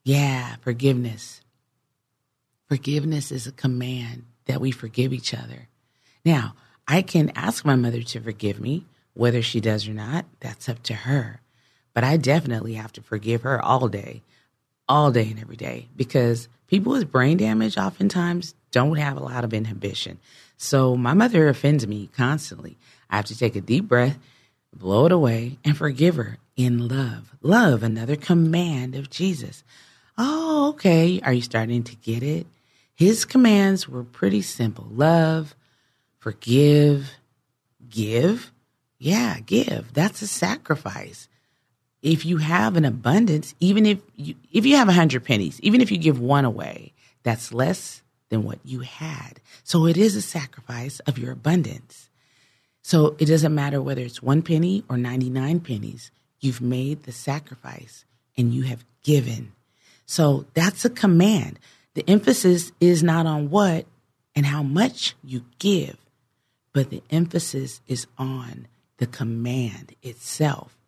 Yeah, 0.04 0.56
forgiveness. 0.60 1.40
Forgiveness 2.68 3.32
is 3.32 3.46
a 3.46 3.52
command 3.52 4.24
that 4.48 4.60
we 4.60 4.72
forgive 4.72 5.12
each 5.12 5.32
other. 5.32 5.68
Now, 6.24 6.54
I 6.88 7.02
can 7.02 7.30
ask 7.36 7.64
my 7.64 7.76
mother 7.76 8.02
to 8.02 8.20
forgive 8.20 8.58
me, 8.58 8.86
whether 9.14 9.42
she 9.42 9.60
does 9.60 9.86
or 9.86 9.92
not, 9.92 10.24
that's 10.40 10.68
up 10.68 10.82
to 10.84 10.94
her. 10.94 11.40
But 11.94 12.02
I 12.02 12.16
definitely 12.16 12.74
have 12.74 12.92
to 12.94 13.02
forgive 13.02 13.42
her 13.42 13.62
all 13.62 13.88
day, 13.88 14.22
all 14.88 15.12
day 15.12 15.28
and 15.30 15.38
every 15.38 15.56
day, 15.56 15.88
because 15.94 16.48
people 16.66 16.92
with 16.92 17.12
brain 17.12 17.36
damage 17.36 17.76
oftentimes 17.76 18.54
don't 18.70 18.96
have 18.96 19.16
a 19.16 19.22
lot 19.22 19.44
of 19.44 19.54
inhibition. 19.54 20.18
So 20.56 20.96
my 20.96 21.14
mother 21.14 21.48
offends 21.48 21.86
me 21.86 22.10
constantly. 22.16 22.76
I 23.10 23.16
have 23.16 23.26
to 23.26 23.38
take 23.38 23.56
a 23.56 23.60
deep 23.60 23.86
breath, 23.86 24.18
blow 24.72 25.06
it 25.06 25.12
away, 25.12 25.58
and 25.64 25.76
forgive 25.76 26.16
her 26.16 26.38
in 26.56 26.88
love. 26.88 27.34
Love, 27.42 27.82
another 27.82 28.16
command 28.16 28.94
of 28.94 29.10
Jesus. 29.10 29.62
Oh, 30.16 30.70
okay. 30.70 31.20
Are 31.22 31.32
you 31.32 31.42
starting 31.42 31.84
to 31.84 31.96
get 31.96 32.22
it? 32.22 32.46
His 32.98 33.24
commands 33.24 33.88
were 33.88 34.02
pretty 34.02 34.42
simple 34.42 34.88
love, 34.90 35.54
forgive, 36.18 37.12
give. 37.88 38.50
Yeah, 38.98 39.38
give. 39.38 39.94
That's 39.94 40.20
a 40.20 40.26
sacrifice. 40.26 41.28
If 42.02 42.26
you 42.26 42.38
have 42.38 42.76
an 42.76 42.84
abundance, 42.84 43.54
even 43.60 43.86
if 43.86 44.00
you, 44.16 44.34
if 44.52 44.66
you 44.66 44.74
have 44.74 44.88
a 44.88 44.92
hundred 44.94 45.22
pennies, 45.22 45.60
even 45.60 45.80
if 45.80 45.92
you 45.92 45.96
give 45.96 46.18
one 46.18 46.44
away, 46.44 46.92
that's 47.22 47.52
less 47.54 48.02
than 48.30 48.42
what 48.42 48.58
you 48.64 48.80
had. 48.80 49.40
So 49.62 49.86
it 49.86 49.96
is 49.96 50.16
a 50.16 50.22
sacrifice 50.22 50.98
of 51.00 51.18
your 51.18 51.30
abundance. 51.30 52.08
So 52.82 53.14
it 53.20 53.26
doesn't 53.26 53.54
matter 53.54 53.80
whether 53.80 54.02
it's 54.02 54.20
one 54.20 54.42
penny 54.42 54.82
or 54.88 54.98
99 54.98 55.60
pennies, 55.60 56.10
you've 56.40 56.60
made 56.60 57.04
the 57.04 57.12
sacrifice 57.12 58.04
and 58.36 58.52
you 58.52 58.62
have 58.62 58.84
given. 59.04 59.52
So 60.04 60.46
that's 60.54 60.84
a 60.84 60.90
command. 60.90 61.60
The 61.98 62.08
emphasis 62.08 62.70
is 62.78 63.02
not 63.02 63.26
on 63.26 63.50
what 63.50 63.84
and 64.36 64.46
how 64.46 64.62
much 64.62 65.16
you 65.24 65.44
give, 65.58 65.96
but 66.72 66.90
the 66.90 67.02
emphasis 67.10 67.80
is 67.88 68.06
on 68.16 68.68
the 68.98 69.08
command 69.08 69.96
itself. 70.04 70.78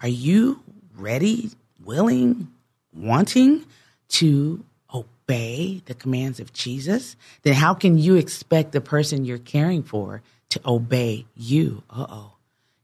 Are 0.00 0.08
you 0.08 0.62
ready, 0.96 1.50
willing, 1.84 2.48
wanting 2.94 3.66
to 4.08 4.64
obey 4.94 5.82
the 5.84 5.92
commands 5.92 6.40
of 6.40 6.54
Jesus? 6.54 7.16
Then 7.42 7.52
how 7.52 7.74
can 7.74 7.98
you 7.98 8.14
expect 8.14 8.72
the 8.72 8.80
person 8.80 9.26
you're 9.26 9.36
caring 9.36 9.82
for 9.82 10.22
to 10.48 10.60
obey 10.64 11.26
you? 11.36 11.82
Uh 11.90 12.06
oh. 12.08 12.32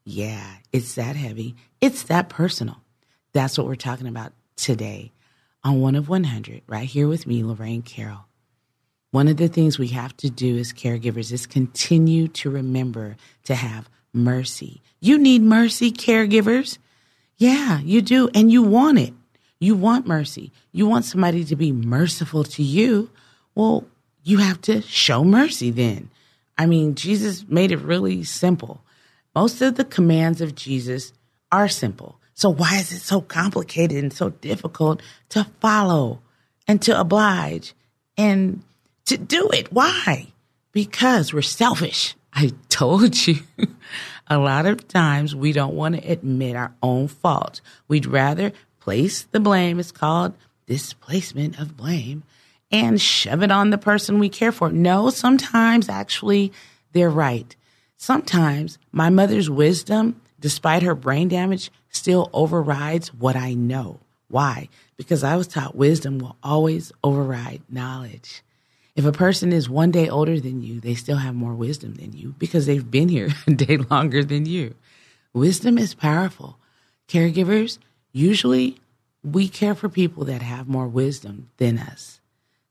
Yeah, 0.04 0.56
it's 0.74 0.96
that 0.96 1.16
heavy. 1.16 1.54
It's 1.80 2.02
that 2.02 2.28
personal. 2.28 2.82
That's 3.32 3.56
what 3.56 3.66
we're 3.66 3.76
talking 3.76 4.08
about 4.08 4.34
today 4.56 5.11
on 5.64 5.80
one 5.80 5.94
of 5.94 6.08
100, 6.08 6.62
right 6.66 6.88
here 6.88 7.08
with 7.08 7.26
me, 7.26 7.44
Lorraine 7.44 7.82
Carroll. 7.82 8.26
One 9.10 9.28
of 9.28 9.36
the 9.36 9.48
things 9.48 9.78
we 9.78 9.88
have 9.88 10.16
to 10.18 10.30
do 10.30 10.56
as 10.58 10.72
caregivers 10.72 11.32
is 11.32 11.46
continue 11.46 12.28
to 12.28 12.50
remember 12.50 13.16
to 13.44 13.54
have 13.54 13.88
mercy. 14.12 14.80
You 15.00 15.18
need 15.18 15.42
mercy, 15.42 15.92
caregivers. 15.92 16.78
Yeah, 17.36 17.80
you 17.80 18.00
do. 18.02 18.30
And 18.34 18.50
you 18.50 18.62
want 18.62 18.98
it. 18.98 19.12
You 19.60 19.74
want 19.76 20.06
mercy. 20.06 20.50
You 20.72 20.86
want 20.86 21.04
somebody 21.04 21.44
to 21.44 21.56
be 21.56 21.72
merciful 21.72 22.42
to 22.44 22.62
you. 22.62 23.10
Well, 23.54 23.84
you 24.24 24.38
have 24.38 24.60
to 24.62 24.80
show 24.82 25.24
mercy 25.24 25.70
then. 25.70 26.10
I 26.56 26.66
mean, 26.66 26.94
Jesus 26.94 27.44
made 27.48 27.70
it 27.70 27.78
really 27.78 28.24
simple. 28.24 28.82
Most 29.34 29.60
of 29.60 29.74
the 29.74 29.84
commands 29.84 30.40
of 30.40 30.54
Jesus 30.54 31.12
are 31.50 31.68
simple. 31.68 32.18
So 32.42 32.50
why 32.50 32.78
is 32.78 32.90
it 32.90 32.98
so 32.98 33.20
complicated 33.20 34.02
and 34.02 34.12
so 34.12 34.30
difficult 34.30 35.00
to 35.28 35.46
follow 35.60 36.22
and 36.66 36.82
to 36.82 36.98
oblige 36.98 37.72
and 38.16 38.64
to 39.04 39.16
do 39.16 39.48
it? 39.50 39.72
Why? 39.72 40.32
Because 40.72 41.32
we're 41.32 41.42
selfish. 41.42 42.16
I 42.32 42.50
told 42.68 43.28
you. 43.28 43.36
a 44.26 44.38
lot 44.38 44.66
of 44.66 44.88
times 44.88 45.36
we 45.36 45.52
don't 45.52 45.76
want 45.76 45.94
to 45.94 46.10
admit 46.10 46.56
our 46.56 46.74
own 46.82 47.06
fault. 47.06 47.60
We'd 47.86 48.06
rather 48.06 48.50
place 48.80 49.22
the 49.22 49.38
blame. 49.38 49.78
It's 49.78 49.92
called 49.92 50.34
displacement 50.66 51.60
of 51.60 51.76
blame 51.76 52.24
and 52.72 53.00
shove 53.00 53.44
it 53.44 53.52
on 53.52 53.70
the 53.70 53.78
person 53.78 54.18
we 54.18 54.28
care 54.28 54.50
for. 54.50 54.68
No, 54.68 55.10
sometimes 55.10 55.88
actually 55.88 56.52
they're 56.90 57.08
right. 57.08 57.54
Sometimes 57.96 58.78
my 58.90 59.10
mother's 59.10 59.48
wisdom, 59.48 60.20
despite 60.42 60.82
her 60.82 60.94
brain 60.94 61.28
damage, 61.28 61.70
still 61.88 62.28
overrides 62.34 63.14
what 63.14 63.36
I 63.36 63.54
know. 63.54 64.00
Why? 64.28 64.68
Because 64.98 65.24
I 65.24 65.36
was 65.36 65.46
taught 65.46 65.74
wisdom 65.74 66.18
will 66.18 66.36
always 66.42 66.92
override 67.02 67.62
knowledge. 67.70 68.42
If 68.94 69.06
a 69.06 69.12
person 69.12 69.52
is 69.52 69.70
one 69.70 69.90
day 69.90 70.08
older 70.10 70.38
than 70.38 70.60
you, 70.62 70.80
they 70.80 70.94
still 70.94 71.16
have 71.16 71.34
more 71.34 71.54
wisdom 71.54 71.94
than 71.94 72.12
you 72.12 72.34
because 72.38 72.66
they've 72.66 72.90
been 72.90 73.08
here 73.08 73.30
a 73.46 73.52
day 73.52 73.78
longer 73.78 74.22
than 74.22 74.44
you. 74.44 74.74
Wisdom 75.32 75.78
is 75.78 75.94
powerful. 75.94 76.58
Caregivers, 77.08 77.78
usually 78.12 78.78
we 79.24 79.48
care 79.48 79.74
for 79.74 79.88
people 79.88 80.24
that 80.24 80.42
have 80.42 80.68
more 80.68 80.88
wisdom 80.88 81.48
than 81.56 81.78
us. 81.78 82.20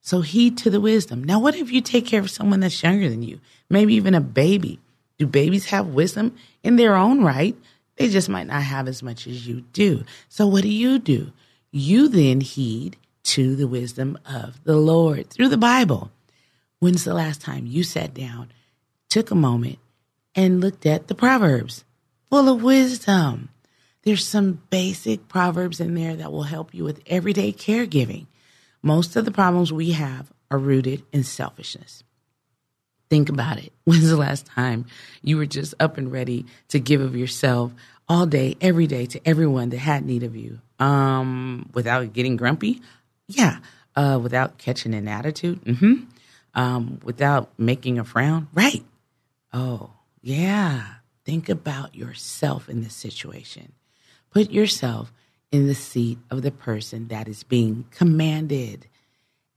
So 0.02 0.22
heed 0.22 0.58
to 0.60 0.70
the 0.70 0.82
wisdom. 0.82 1.24
Now, 1.24 1.40
what 1.40 1.56
if 1.56 1.72
you 1.72 1.80
take 1.80 2.06
care 2.06 2.20
of 2.20 2.30
someone 2.30 2.60
that's 2.60 2.84
younger 2.84 3.10
than 3.10 3.24
you? 3.24 3.40
Maybe 3.70 3.94
even 3.96 4.14
a 4.14 4.22
baby. 4.22 4.80
Do 5.22 5.28
babies 5.28 5.68
have 5.68 5.86
wisdom 5.86 6.36
in 6.64 6.78
their 6.78 6.96
own 6.96 7.24
right? 7.24 7.56
They 7.96 8.10
just 8.10 8.28
might 8.28 8.48
not 8.48 8.64
have 8.64 8.88
as 8.88 9.04
much 9.04 9.28
as 9.28 9.48
you 9.48 9.62
do. 9.72 10.04
So 10.30 10.48
what 10.48 10.64
do 10.64 10.68
you 10.68 10.98
do? 10.98 11.32
You 11.70 12.08
then 12.08 12.42
heed 12.42 12.98
to 13.26 13.56
the 13.56 13.68
wisdom 13.68 14.18
of 14.26 14.64
the 14.64 14.78
Lord 14.78 15.30
through 15.30 15.50
the 15.50 15.60
Bible. 15.60 16.12
When's 16.80 17.04
the 17.04 17.14
last 17.14 17.40
time 17.40 17.68
you 17.68 17.84
sat 17.84 18.16
down, 18.16 18.52
took 19.12 19.30
a 19.30 19.36
moment, 19.36 19.78
and 20.34 20.60
looked 20.60 20.88
at 20.88 21.08
the 21.08 21.14
Proverbs? 21.14 21.86
Full 22.32 22.50
of 22.50 22.64
wisdom. 22.64 23.50
There's 24.02 24.28
some 24.28 24.64
basic 24.72 25.28
Proverbs 25.28 25.80
in 25.80 25.94
there 25.94 26.16
that 26.16 26.32
will 26.32 26.50
help 26.50 26.74
you 26.74 26.84
with 26.84 27.04
everyday 27.06 27.54
caregiving. 27.54 28.26
Most 28.82 29.16
of 29.16 29.26
the 29.26 29.32
problems 29.32 29.72
we 29.72 29.92
have 29.92 30.32
are 30.50 30.58
rooted 30.58 31.04
in 31.14 31.24
selfishness. 31.24 32.04
Think 33.12 33.28
about 33.28 33.58
it. 33.58 33.74
When's 33.84 34.10
the 34.10 34.16
last 34.16 34.46
time 34.46 34.86
you 35.22 35.36
were 35.36 35.46
just 35.46 35.74
up 35.82 35.98
and 35.98 36.10
ready 36.10 36.46
to 36.70 36.80
give 36.80 37.02
of 37.02 37.14
yourself 37.14 37.74
all 38.08 38.26
day, 38.26 38.56
every 38.62 38.88
day 38.88 39.06
to 39.08 39.20
everyone 39.28 39.70
that 39.72 39.80
had 39.80 40.06
need 40.06 40.24
of 40.24 40.34
you? 40.34 40.62
Um, 40.80 41.70
without 41.74 42.14
getting 42.14 42.38
grumpy? 42.38 42.82
Yeah. 43.28 43.58
Uh, 43.98 44.18
without 44.24 44.58
catching 44.58 44.94
an 44.94 45.10
attitude? 45.10 45.62
Mm-hmm. 45.66 46.06
Um, 46.56 47.02
without 47.04 47.50
making 47.58 48.00
a 48.00 48.06
frown? 48.06 48.48
Right. 48.54 48.86
Oh, 49.52 49.90
yeah. 50.22 50.82
Think 51.26 51.50
about 51.50 51.94
yourself 51.94 52.70
in 52.70 52.82
this 52.82 52.96
situation. 52.96 53.74
Put 54.30 54.52
yourself 54.52 55.12
in 55.52 55.68
the 55.68 55.76
seat 55.76 56.18
of 56.30 56.44
the 56.44 56.52
person 56.52 57.10
that 57.10 57.28
is 57.28 57.44
being 57.44 57.84
commanded. 57.92 58.88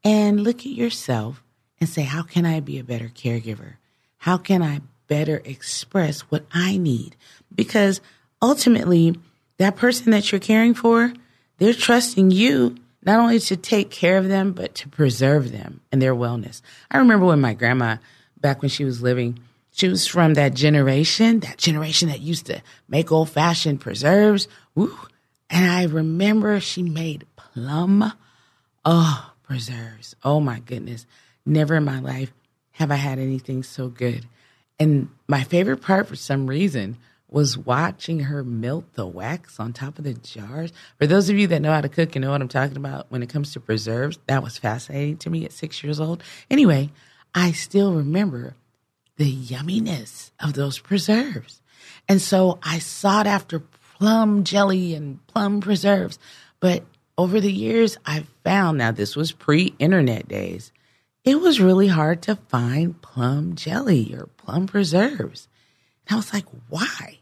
And 0.02 0.42
look 0.42 0.58
at 0.58 0.72
yourself 0.72 1.43
and 1.84 1.92
say, 1.92 2.02
How 2.02 2.22
can 2.22 2.46
I 2.46 2.60
be 2.60 2.78
a 2.78 2.84
better 2.84 3.08
caregiver? 3.08 3.74
How 4.16 4.38
can 4.38 4.62
I 4.62 4.80
better 5.06 5.42
express 5.44 6.22
what 6.22 6.46
I 6.50 6.78
need? 6.78 7.14
Because 7.54 8.00
ultimately, 8.40 9.14
that 9.58 9.76
person 9.76 10.10
that 10.12 10.32
you're 10.32 10.40
caring 10.40 10.72
for, 10.72 11.12
they're 11.58 11.74
trusting 11.74 12.30
you 12.30 12.76
not 13.04 13.20
only 13.20 13.38
to 13.38 13.56
take 13.58 13.90
care 13.90 14.16
of 14.16 14.28
them, 14.28 14.52
but 14.52 14.74
to 14.76 14.88
preserve 14.88 15.52
them 15.52 15.82
and 15.92 16.00
their 16.00 16.14
wellness. 16.14 16.62
I 16.90 16.96
remember 16.96 17.26
when 17.26 17.42
my 17.42 17.52
grandma, 17.52 17.98
back 18.40 18.62
when 18.62 18.70
she 18.70 18.86
was 18.86 19.02
living, 19.02 19.38
she 19.70 19.86
was 19.86 20.06
from 20.06 20.34
that 20.34 20.54
generation, 20.54 21.40
that 21.40 21.58
generation 21.58 22.08
that 22.08 22.20
used 22.20 22.46
to 22.46 22.62
make 22.88 23.12
old 23.12 23.28
fashioned 23.28 23.82
preserves. 23.82 24.48
Woo. 24.74 24.96
And 25.50 25.70
I 25.70 25.84
remember 25.84 26.58
she 26.60 26.82
made 26.82 27.26
plum, 27.36 28.10
oh, 28.86 29.32
preserves. 29.42 30.16
Oh 30.24 30.40
my 30.40 30.60
goodness. 30.60 31.04
Never 31.46 31.76
in 31.76 31.84
my 31.84 32.00
life 32.00 32.32
have 32.72 32.90
I 32.90 32.96
had 32.96 33.18
anything 33.18 33.62
so 33.62 33.88
good. 33.88 34.26
And 34.78 35.08
my 35.28 35.44
favorite 35.44 35.82
part 35.82 36.08
for 36.08 36.16
some 36.16 36.46
reason 36.46 36.98
was 37.28 37.58
watching 37.58 38.20
her 38.20 38.44
melt 38.44 38.94
the 38.94 39.06
wax 39.06 39.58
on 39.58 39.72
top 39.72 39.98
of 39.98 40.04
the 40.04 40.14
jars. 40.14 40.72
For 40.98 41.06
those 41.06 41.28
of 41.28 41.36
you 41.36 41.46
that 41.48 41.62
know 41.62 41.72
how 41.72 41.80
to 41.80 41.88
cook 41.88 42.14
and 42.14 42.24
know 42.24 42.30
what 42.30 42.40
I'm 42.40 42.48
talking 42.48 42.76
about 42.76 43.06
when 43.10 43.22
it 43.22 43.28
comes 43.28 43.52
to 43.52 43.60
preserves, 43.60 44.18
that 44.26 44.42
was 44.42 44.58
fascinating 44.58 45.16
to 45.18 45.30
me 45.30 45.44
at 45.44 45.52
six 45.52 45.82
years 45.82 46.00
old. 46.00 46.22
Anyway, 46.50 46.90
I 47.34 47.52
still 47.52 47.92
remember 47.92 48.54
the 49.16 49.32
yumminess 49.32 50.30
of 50.40 50.54
those 50.54 50.78
preserves. 50.78 51.60
And 52.08 52.20
so 52.20 52.58
I 52.62 52.78
sought 52.78 53.26
after 53.26 53.60
plum 53.98 54.44
jelly 54.44 54.94
and 54.94 55.24
plum 55.26 55.60
preserves. 55.60 56.18
But 56.60 56.84
over 57.16 57.40
the 57.40 57.52
years, 57.52 57.96
I 58.06 58.26
found 58.42 58.78
now 58.78 58.90
this 58.90 59.16
was 59.16 59.32
pre 59.32 59.74
internet 59.78 60.28
days, 60.28 60.72
it 61.24 61.40
was 61.40 61.60
really 61.60 61.88
hard 61.88 62.22
to 62.22 62.36
find 62.36 63.00
plum 63.00 63.54
jelly 63.54 64.14
or 64.14 64.26
plum 64.36 64.66
preserves. 64.66 65.48
And 66.06 66.14
I 66.14 66.16
was 66.18 66.32
like, 66.32 66.44
why? 66.68 67.20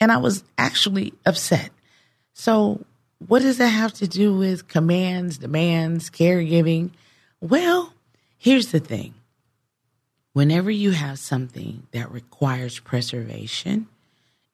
And 0.00 0.10
I 0.10 0.16
was 0.16 0.42
actually 0.58 1.14
upset. 1.24 1.70
So, 2.32 2.84
what 3.26 3.42
does 3.42 3.58
that 3.58 3.68
have 3.68 3.94
to 3.94 4.08
do 4.08 4.36
with 4.36 4.68
commands, 4.68 5.38
demands, 5.38 6.10
caregiving? 6.10 6.90
Well, 7.40 7.94
here's 8.36 8.72
the 8.72 8.80
thing 8.80 9.14
whenever 10.32 10.70
you 10.70 10.90
have 10.90 11.18
something 11.18 11.86
that 11.92 12.10
requires 12.10 12.80
preservation, 12.80 13.86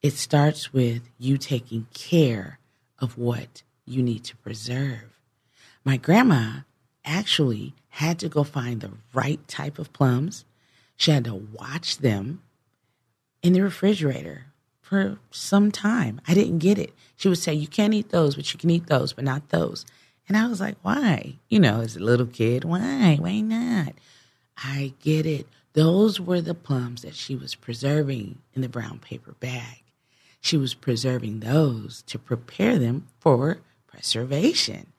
it 0.03 0.13
starts 0.13 0.73
with 0.73 1.09
you 1.19 1.39
taking 1.39 1.87
care 1.95 2.59
of 2.99 3.17
what 3.17 3.63
you 3.87 4.03
need 4.03 4.25
to 4.25 4.37
preserve. 4.37 5.19
My 5.85 5.97
grandma 5.97 6.61
actually 7.11 7.75
had 7.90 8.18
to 8.20 8.29
go 8.29 8.44
find 8.44 8.81
the 8.81 8.92
right 9.12 9.46
type 9.49 9.79
of 9.79 9.92
plums. 9.92 10.44
She 10.96 11.11
had 11.11 11.25
to 11.25 11.35
watch 11.35 11.99
them 11.99 12.42
in 13.42 13.53
the 13.53 13.62
refrigerator 13.62 14.46
for 14.81 15.18
some 15.31 15.70
time. 15.70 16.20
I 16.27 16.35
didn't 16.35 16.59
get 16.59 16.79
it. 16.79 16.92
She 17.16 17.29
would 17.29 17.38
say, 17.38 17.55
You 17.55 17.66
can't 17.66 17.94
eat 17.94 18.11
those, 18.11 18.37
but 18.37 18.53
you 18.53 18.59
can 18.59 18.70
eat 18.70 18.87
those, 18.87 19.12
but 19.12 19.25
not 19.25 19.49
those. 19.49 19.85
And 20.29 20.37
I 20.37 20.46
was 20.46 20.61
like, 20.61 20.77
Why? 20.83 21.38
You 21.49 21.61
know, 21.61 21.81
as 21.81 21.96
a 21.96 22.01
little 22.01 22.27
kid, 22.27 22.64
why? 22.64 23.16
Why 23.20 23.40
not? 23.40 23.94
I 24.57 24.94
get 25.01 25.27
it. 25.27 25.46
Those 25.73 26.20
were 26.20 26.40
the 26.40 26.55
plums 26.55 27.03
that 27.03 27.14
she 27.14 27.35
was 27.37 27.55
preserving 27.55 28.38
in 28.55 28.62
the 28.62 28.68
brown 28.68 28.99
paper 28.99 29.35
bag. 29.40 29.83
She 30.40 30.57
was 30.57 30.75
preserving 30.75 31.40
those 31.40 32.03
to 32.09 32.18
prepare 32.18 32.79
them 32.79 33.07
for 33.20 33.59
preservation. 33.87 34.92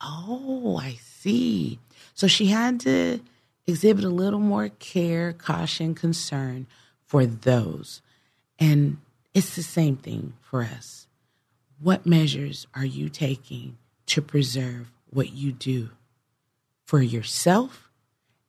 Oh, 0.00 0.78
I 0.80 0.98
see. 1.28 1.78
So 2.14 2.26
she 2.26 2.46
had 2.46 2.80
to 2.80 3.20
exhibit 3.66 4.04
a 4.04 4.08
little 4.08 4.40
more 4.40 4.70
care, 4.70 5.32
caution, 5.32 5.94
concern 5.94 6.66
for 7.04 7.26
those. 7.26 8.00
And 8.58 8.98
it's 9.34 9.54
the 9.54 9.62
same 9.62 9.96
thing 9.96 10.32
for 10.40 10.62
us. 10.62 11.06
What 11.80 12.06
measures 12.06 12.66
are 12.74 12.84
you 12.84 13.08
taking 13.08 13.76
to 14.06 14.22
preserve 14.22 14.90
what 15.10 15.32
you 15.32 15.52
do 15.52 15.90
for 16.84 17.02
yourself 17.02 17.90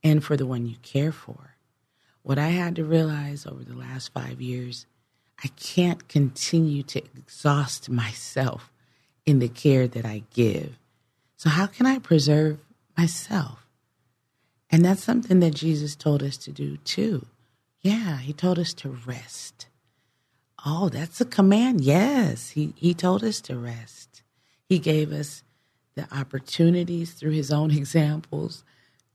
and 0.02 0.24
for 0.24 0.38
the 0.38 0.48
one 0.48 0.66
you 0.66 0.78
care 0.82 1.12
for? 1.12 1.56
What 2.24 2.40
I 2.40 2.50
had 2.50 2.76
to 2.78 2.86
realize 2.86 3.46
over 3.46 3.64
the 3.64 3.76
last 3.76 4.14
five 4.14 4.42
years 4.42 4.86
I 5.42 5.48
can't 5.50 6.08
continue 6.10 6.84
to 6.84 7.00
exhaust 7.18 7.90
myself 7.90 8.74
in 9.26 9.40
the 9.40 9.48
care 9.48 9.88
that 9.88 10.06
I 10.06 10.24
give. 10.34 10.78
So, 11.38 11.50
how 11.50 11.68
can 11.68 11.86
I 11.86 12.00
preserve 12.00 12.60
myself? 13.00 13.66
And 14.70 14.84
that's 14.84 15.04
something 15.04 15.40
that 15.40 15.56
Jesus 15.56 15.96
told 15.96 16.22
us 16.22 16.38
to 16.38 16.52
do 16.52 16.78
too. 16.78 17.26
Yeah, 17.82 18.18
he 18.18 18.34
told 18.34 18.60
us 18.60 18.74
to 18.76 18.90
rest. 18.90 19.68
Oh, 20.66 20.90
that's 20.90 21.22
a 21.22 21.26
command. 21.26 21.80
Yes, 21.82 22.50
he, 22.50 22.74
he 22.76 22.94
told 22.94 23.24
us 23.24 23.40
to 23.42 23.58
rest. 23.58 24.22
He 24.68 24.80
gave 24.80 25.14
us 25.14 25.44
the 25.96 26.14
opportunities 26.14 27.14
through 27.14 27.32
his 27.32 27.52
own 27.52 27.72
examples 27.82 28.66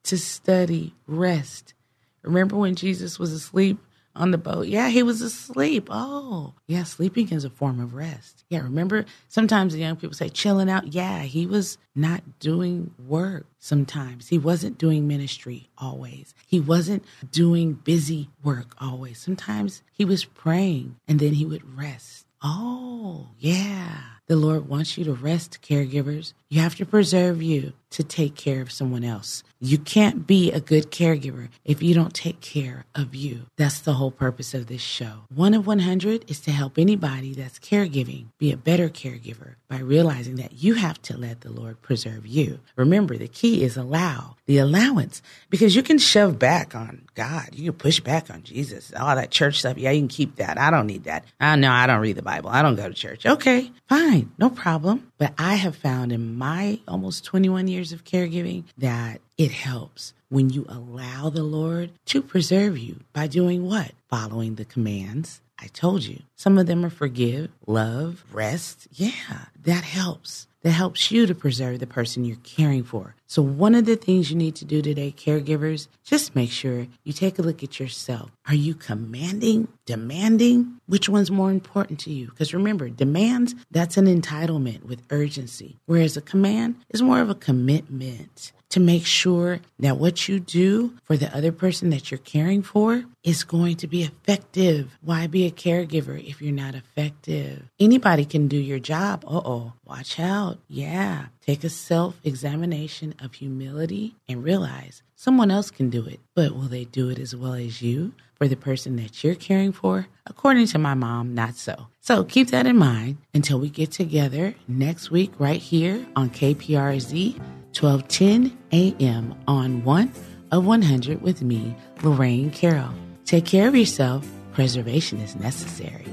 to 0.05 0.16
study 0.16 0.94
rest. 1.07 1.75
Remember 2.23 2.57
when 2.57 2.75
Jesus 2.75 3.18
was 3.18 3.33
asleep 3.33 3.79
on 4.16 4.31
the 4.31 4.38
boat. 4.38 4.66
Yeah, 4.66 4.88
he 4.88 5.03
was 5.03 5.20
asleep. 5.20 5.88
Oh, 5.90 6.55
yeah, 6.66 6.85
sleeping 6.85 7.31
is 7.31 7.44
a 7.44 7.50
form 7.50 7.81
of 7.81 7.94
rest. 7.94 8.44
Yeah, 8.48 8.61
remember 8.62 9.05
sometimes 9.29 9.72
the 9.72 9.81
young 9.81 9.96
people 9.96 10.14
say 10.14 10.29
chilling 10.29 10.70
out. 10.70 10.92
Yeah, 10.92 11.22
he 11.22 11.46
was 11.46 11.79
not 11.94 12.22
doing 12.38 12.92
work 13.07 13.46
sometimes. 13.59 14.29
He 14.29 14.38
wasn't 14.38 14.79
doing 14.79 15.07
ministry 15.09 15.68
always. 15.79 16.35
He 16.46 16.61
wasn't 16.61 17.05
doing 17.31 17.74
busy 17.74 18.31
work 18.42 18.74
always. 18.81 19.18
Sometimes 19.18 19.83
he 19.92 20.05
was 20.05 20.24
praying 20.24 20.96
and 21.09 21.18
then 21.20 21.35
he 21.35 21.44
would 21.44 21.77
rest. 21.77 22.27
Oh, 22.42 23.29
yeah. 23.38 24.13
The 24.26 24.37
Lord 24.37 24.70
wants 24.70 24.96
you 24.96 25.04
to 25.04 25.12
rest, 25.12 25.58
caregivers. 25.60 26.32
You 26.48 26.62
have 26.62 26.76
to 26.76 26.87
preserve 26.87 27.42
you 27.42 27.74
to 27.90 28.02
take 28.02 28.37
care 28.37 28.62
of 28.62 28.72
someone 28.72 29.04
else. 29.04 29.42
You 29.60 29.76
can't 29.76 30.26
be 30.26 30.50
a 30.50 30.60
good 30.60 30.90
caregiver 30.90 31.48
if 31.62 31.82
you 31.82 31.94
don't 31.94 32.14
take 32.14 32.40
care 32.40 32.87
of 32.94 33.14
you. 33.14 33.42
That's 33.58 33.80
the 33.80 33.94
whole 33.94 34.10
purpose 34.10 34.54
of 34.54 34.66
this 34.66 34.80
show. 34.80 35.24
One 35.28 35.52
of 35.52 35.66
100 35.66 36.30
is 36.30 36.40
to 36.40 36.52
help 36.52 36.78
anybody 36.78 37.34
that's 37.34 37.58
caregiving 37.58 38.28
be 38.38 38.50
a 38.50 38.56
better 38.56 38.88
caregiver 38.88 39.56
by 39.74 39.80
realizing 39.80 40.37
that 40.37 40.52
you 40.52 40.74
have 40.74 41.02
to 41.02 41.16
let 41.16 41.40
the 41.40 41.50
Lord 41.50 41.82
preserve 41.82 42.24
you. 42.24 42.60
Remember, 42.76 43.16
the 43.16 43.26
key 43.26 43.64
is 43.64 43.76
allow, 43.76 44.37
the 44.46 44.58
allowance, 44.58 45.20
because 45.50 45.74
you 45.74 45.82
can 45.82 45.98
shove 45.98 46.38
back 46.38 46.76
on 46.76 47.02
God. 47.16 47.48
You 47.54 47.72
can 47.72 47.78
push 47.80 47.98
back 47.98 48.30
on 48.30 48.44
Jesus. 48.44 48.92
All 48.96 49.16
that 49.16 49.32
church 49.32 49.58
stuff. 49.58 49.76
Yeah, 49.76 49.90
you 49.90 50.02
can 50.02 50.06
keep 50.06 50.37
that. 50.37 50.58
I 50.58 50.70
don't 50.70 50.87
need 50.87 51.04
that. 51.04 51.24
I 51.40 51.56
know 51.56 51.72
I 51.72 51.88
don't 51.88 51.98
read 51.98 52.14
the 52.14 52.22
Bible. 52.22 52.50
I 52.50 52.62
don't 52.62 52.76
go 52.76 52.87
to 52.87 52.94
church. 52.94 53.26
Okay, 53.26 53.72
fine. 53.88 54.30
No 54.38 54.48
problem. 54.48 55.10
But 55.18 55.34
I 55.38 55.56
have 55.56 55.74
found 55.74 56.12
in 56.12 56.37
my 56.37 56.78
almost 56.87 57.24
21 57.24 57.66
years 57.66 57.90
of 57.90 58.04
caregiving 58.04 58.62
that 58.78 59.20
it 59.37 59.50
helps 59.50 60.14
when 60.28 60.50
you 60.50 60.66
allow 60.68 61.30
the 61.30 61.42
Lord 61.42 61.90
to 62.06 62.22
preserve 62.22 62.78
you 62.78 63.00
by 63.12 63.26
doing 63.26 63.66
what? 63.66 63.90
Following 64.08 64.54
the 64.54 64.64
commands. 64.64 65.40
I 65.64 65.68
told 65.68 66.05
you. 66.05 66.20
Some 66.37 66.59
of 66.59 66.66
them 66.66 66.85
are 66.85 66.90
forgive, 66.90 67.50
love, 67.66 68.22
rest. 68.31 68.87
Yeah, 68.92 69.46
that 69.62 69.83
helps. 69.83 70.46
That 70.61 70.72
helps 70.72 71.11
you 71.11 71.24
to 71.27 71.35
preserve 71.35 71.79
the 71.79 71.87
person 71.87 72.27
you're 72.27 72.37
caring 72.42 72.85
for. 72.85 73.16
So, 73.27 73.40
one 73.40 73.74
of 73.74 73.87
the 73.87 73.96
things 73.96 74.31
you 74.31 74.37
need 74.37 74.57
to 74.57 74.66
do 74.66 74.83
today, 74.83 75.14
caregivers, 75.16 75.88
just 76.05 76.35
make 76.35 76.50
sure 76.50 76.87
you 77.05 77.14
take 77.14 77.38
a 77.38 77.42
look 77.42 77.62
at 77.62 77.81
yourself. 77.81 78.31
Are 78.46 78.55
you 78.55 78.74
commanding, 78.74 79.68
demanding? 79.87 80.81
Which 80.87 81.09
one's 81.09 81.31
more 81.31 81.50
important 81.50 81.98
to 82.00 82.12
you? 82.12 82.27
Because 82.27 82.53
remember, 82.53 82.90
demands, 82.90 83.55
that's 83.70 83.96
an 83.96 84.07
entitlement 84.07 84.85
with 84.85 85.03
urgency, 85.11 85.79
whereas 85.87 86.16
a 86.16 86.22
command 86.22 86.77
is 86.90 87.00
more 87.00 87.20
of 87.20 87.31
a 87.31 87.35
commitment 87.35 88.53
to 88.74 88.80
make 88.80 89.06
sure 89.06 89.60
that 89.78 89.98
what 89.98 90.28
you 90.28 90.40
do 90.40 90.94
for 91.04 91.16
the 91.16 91.32
other 91.32 91.52
person 91.52 91.90
that 91.90 92.10
you're 92.10 92.18
caring 92.18 92.60
for 92.60 93.04
is 93.22 93.44
going 93.44 93.76
to 93.76 93.87
be 93.87 94.02
effective. 94.02 94.98
Why 95.00 95.28
be 95.28 95.46
a 95.46 95.52
caregiver 95.52 96.18
if 96.28 96.42
you're 96.42 96.52
not 96.52 96.74
effective? 96.74 97.62
Anybody 97.78 98.24
can 98.24 98.48
do 98.48 98.56
your 98.56 98.80
job. 98.80 99.24
Uh 99.28 99.40
oh, 99.44 99.72
watch 99.84 100.18
out. 100.18 100.58
Yeah. 100.66 101.26
Take 101.40 101.62
a 101.62 101.68
self 101.68 102.18
examination 102.24 103.14
of 103.20 103.34
humility 103.34 104.16
and 104.28 104.42
realize 104.42 105.04
someone 105.14 105.52
else 105.52 105.70
can 105.70 105.88
do 105.88 106.04
it, 106.06 106.18
but 106.34 106.52
will 106.52 106.62
they 106.62 106.84
do 106.84 107.08
it 107.10 107.20
as 107.20 107.37
well 107.37 107.54
as 107.54 107.80
you 107.80 108.12
for 108.34 108.48
the 108.48 108.56
person 108.56 108.96
that 108.96 109.22
you're 109.22 109.37
caring 109.37 109.70
for? 109.70 110.08
According 110.26 110.66
to 110.68 110.78
my 110.78 110.94
mom, 110.94 111.32
not 111.32 111.54
so. 111.54 111.87
So 112.05 112.23
keep 112.23 112.49
that 112.49 112.67
in 112.67 112.77
mind 112.77 113.17
until 113.33 113.59
we 113.59 113.71
get 113.71 113.90
together 113.90 114.55
next 114.69 115.11
week 115.11 115.33
right 115.38 115.59
here 115.59 116.05
on 116.14 116.29
KPRZ 116.29 117.38
1210 117.73 118.59
a.m. 118.73 119.35
on 119.49 119.83
1 119.85 120.12
of 120.53 120.67
100 120.67 121.23
with 121.23 121.40
me, 121.40 121.75
Lorraine 122.03 122.51
Carroll. 122.51 122.90
Take 123.25 123.47
care 123.47 123.69
of 123.69 123.75
yourself. 123.75 124.29
Preservation 124.53 125.19
is 125.19 125.35
necessary. 125.37 126.05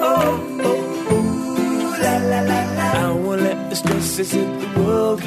Oh, 0.00 0.40
la, 2.00 2.16
la, 2.16 2.40
la. 2.40 3.06
I 3.06 3.12
won't 3.12 3.42
let 3.42 3.68
the 3.68 3.76
stresses 3.76 4.32
hit 4.32 4.60
the 4.60 4.80
road. 4.80 5.20